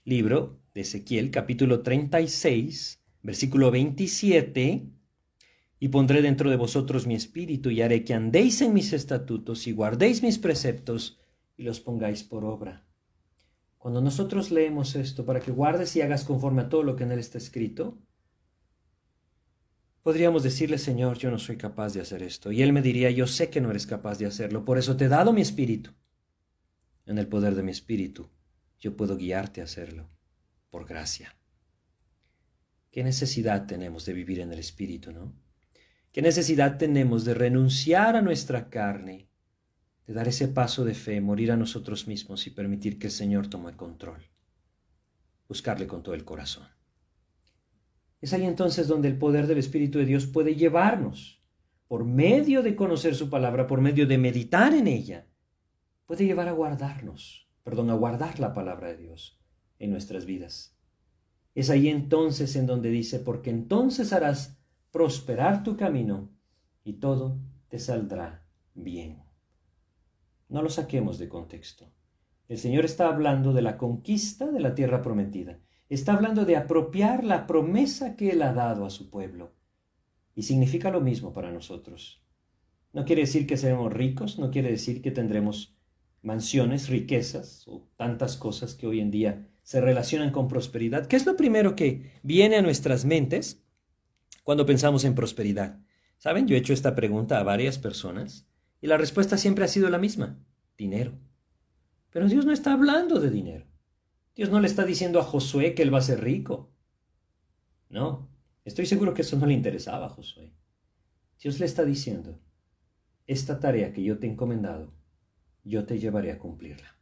[0.03, 4.85] libro de Ezequiel, capítulo 36, versículo 27,
[5.79, 9.71] y pondré dentro de vosotros mi espíritu y haré que andéis en mis estatutos y
[9.71, 11.19] guardéis mis preceptos
[11.57, 12.85] y los pongáis por obra.
[13.83, 17.11] Cuando nosotros leemos esto para que guardes y hagas conforme a todo lo que en
[17.11, 17.97] él está escrito,
[20.01, 22.53] Podríamos decirle, Señor, yo no soy capaz de hacer esto.
[22.53, 25.05] Y Él me diría, yo sé que no eres capaz de hacerlo, por eso te
[25.05, 25.91] he dado mi espíritu.
[27.05, 28.29] En el poder de mi espíritu,
[28.79, 30.09] yo puedo guiarte a hacerlo,
[30.69, 31.35] por gracia.
[32.89, 35.35] ¿Qué necesidad tenemos de vivir en el espíritu, no?
[36.13, 39.27] ¿Qué necesidad tenemos de renunciar a nuestra carne,
[40.07, 43.47] de dar ese paso de fe, morir a nosotros mismos y permitir que el Señor
[43.47, 44.29] tome control?
[45.47, 46.67] Buscarle con todo el corazón.
[48.21, 51.43] Es ahí entonces donde el poder del Espíritu de Dios puede llevarnos,
[51.87, 55.27] por medio de conocer su palabra, por medio de meditar en ella,
[56.05, 59.39] puede llevar a guardarnos, perdón, a guardar la palabra de Dios
[59.79, 60.77] en nuestras vidas.
[61.55, 64.57] Es ahí entonces en donde dice, porque entonces harás
[64.91, 66.31] prosperar tu camino
[66.83, 69.22] y todo te saldrá bien.
[70.49, 71.91] No lo saquemos de contexto.
[72.47, 75.59] El Señor está hablando de la conquista de la tierra prometida
[75.93, 79.53] Está hablando de apropiar la promesa que Él ha dado a su pueblo.
[80.33, 82.23] Y significa lo mismo para nosotros.
[82.93, 85.75] No quiere decir que seremos ricos, no quiere decir que tendremos
[86.23, 91.05] mansiones, riquezas o tantas cosas que hoy en día se relacionan con prosperidad.
[91.05, 93.63] ¿Qué es lo primero que viene a nuestras mentes
[94.43, 95.79] cuando pensamos en prosperidad?
[96.17, 98.47] Saben, yo he hecho esta pregunta a varias personas
[98.83, 100.43] y la respuesta siempre ha sido la misma,
[100.77, 101.13] dinero.
[102.09, 103.65] Pero Dios no está hablando de dinero.
[104.35, 106.69] Dios no le está diciendo a Josué que él va a ser rico.
[107.87, 108.29] No,
[108.65, 110.53] estoy seguro que eso no le interesaba a Josué.
[111.41, 112.41] Dios le está diciendo,
[113.25, 114.93] esta tarea que yo te he encomendado,
[115.63, 116.97] yo te llevaré a cumplirla.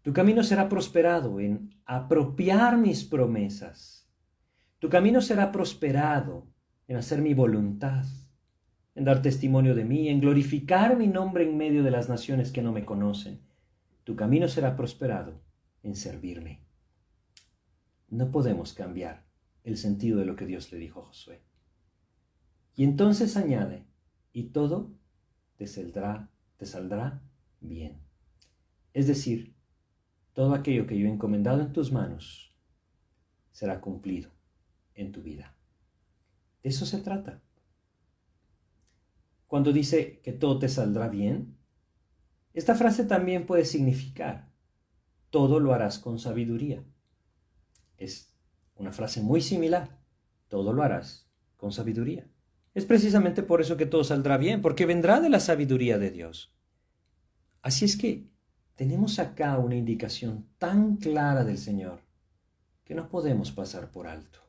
[0.00, 4.08] Tu camino será prosperado en apropiar mis promesas.
[4.78, 6.46] Tu camino será prosperado
[6.88, 8.06] en hacer mi voluntad,
[8.94, 12.62] en dar testimonio de mí, en glorificar mi nombre en medio de las naciones que
[12.62, 13.40] no me conocen
[14.04, 15.40] tu camino será prosperado
[15.82, 16.60] en servirme.
[18.10, 19.24] No podemos cambiar
[19.64, 21.42] el sentido de lo que Dios le dijo a Josué.
[22.76, 23.86] Y entonces añade,
[24.32, 24.92] y todo
[25.56, 27.22] te saldrá, te saldrá
[27.60, 28.02] bien.
[28.92, 29.54] Es decir,
[30.34, 32.54] todo aquello que yo he encomendado en tus manos
[33.52, 34.30] será cumplido
[34.94, 35.56] en tu vida.
[36.62, 37.40] De eso se trata.
[39.46, 41.56] Cuando dice que todo te saldrá bien,
[42.52, 44.48] esta frase también puede significar,
[45.30, 46.84] todo lo harás con sabiduría.
[47.96, 48.34] Es
[48.76, 49.98] una frase muy similar,
[50.48, 52.28] todo lo harás con sabiduría.
[52.74, 56.54] Es precisamente por eso que todo saldrá bien, porque vendrá de la sabiduría de Dios.
[57.62, 58.28] Así es que
[58.74, 62.00] tenemos acá una indicación tan clara del Señor
[62.84, 64.43] que no podemos pasar por alto.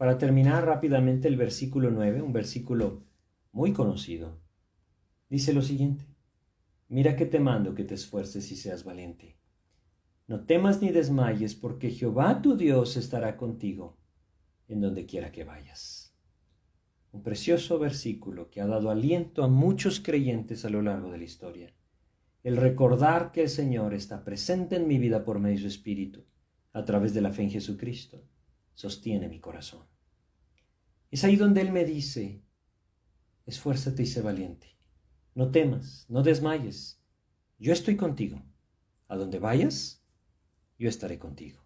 [0.00, 3.04] Para terminar rápidamente el versículo 9, un versículo
[3.52, 4.40] muy conocido,
[5.28, 6.06] dice lo siguiente,
[6.88, 9.36] mira que te mando que te esfuerces y seas valiente.
[10.26, 13.98] No temas ni desmayes, porque Jehová tu Dios estará contigo
[14.68, 16.16] en donde quiera que vayas.
[17.12, 21.24] Un precioso versículo que ha dado aliento a muchos creyentes a lo largo de la
[21.24, 21.74] historia.
[22.42, 26.24] El recordar que el Señor está presente en mi vida por medio de su Espíritu,
[26.72, 28.24] a través de la fe en Jesucristo,
[28.72, 29.89] sostiene mi corazón.
[31.10, 32.44] Es ahí donde Él me dice,
[33.46, 34.76] esfuérzate y sé valiente.
[35.34, 37.02] No temas, no desmayes.
[37.58, 38.42] Yo estoy contigo.
[39.08, 40.04] A donde vayas,
[40.78, 41.60] yo estaré contigo.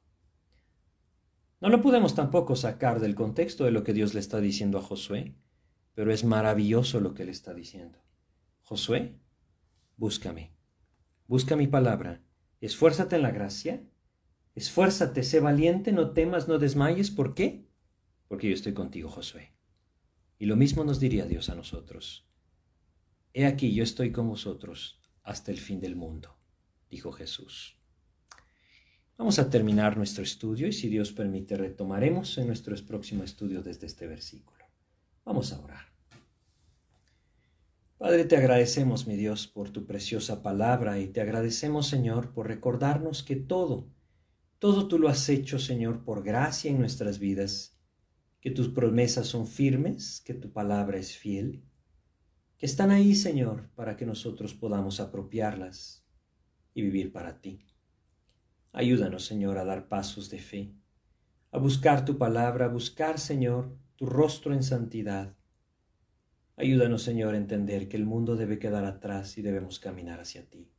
[1.60, 4.82] No lo podemos tampoco sacar del contexto de lo que Dios le está diciendo a
[4.82, 5.36] Josué,
[5.94, 7.98] pero es maravilloso lo que le está diciendo.
[8.62, 9.18] Josué,
[9.96, 10.54] búscame,
[11.26, 12.22] busca mi palabra,
[12.60, 13.82] esfuérzate en la gracia,
[14.54, 17.10] esfuérzate, sé valiente, no temas, no desmayes.
[17.10, 17.68] ¿Por qué?
[18.34, 19.52] Porque yo estoy contigo, Josué.
[20.40, 22.26] Y lo mismo nos diría Dios a nosotros.
[23.32, 26.36] He aquí, yo estoy con vosotros hasta el fin del mundo,
[26.90, 27.78] dijo Jesús.
[29.16, 33.86] Vamos a terminar nuestro estudio y si Dios permite retomaremos en nuestro próximo estudio desde
[33.86, 34.64] este versículo.
[35.24, 35.92] Vamos a orar.
[37.98, 43.22] Padre, te agradecemos, mi Dios, por tu preciosa palabra y te agradecemos, Señor, por recordarnos
[43.22, 43.86] que todo,
[44.58, 47.73] todo tú lo has hecho, Señor, por gracia en nuestras vidas
[48.44, 51.64] que tus promesas son firmes, que tu palabra es fiel,
[52.58, 56.04] que están ahí, Señor, para que nosotros podamos apropiarlas
[56.74, 57.64] y vivir para ti.
[58.70, 60.74] Ayúdanos, Señor, a dar pasos de fe,
[61.52, 65.34] a buscar tu palabra, a buscar, Señor, tu rostro en santidad.
[66.56, 70.70] Ayúdanos, Señor, a entender que el mundo debe quedar atrás y debemos caminar hacia ti.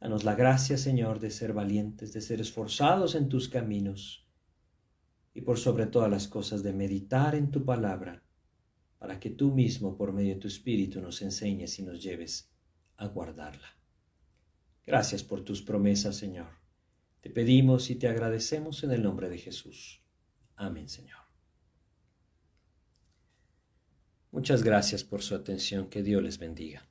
[0.00, 4.29] Danos la gracia, Señor, de ser valientes, de ser esforzados en tus caminos
[5.34, 8.22] y por sobre todas las cosas de meditar en tu palabra,
[8.98, 12.50] para que tú mismo por medio de tu Espíritu nos enseñes y nos lleves
[12.96, 13.76] a guardarla.
[14.86, 16.48] Gracias por tus promesas, Señor.
[17.20, 20.02] Te pedimos y te agradecemos en el nombre de Jesús.
[20.56, 21.20] Amén, Señor.
[24.32, 25.88] Muchas gracias por su atención.
[25.88, 26.89] Que Dios les bendiga.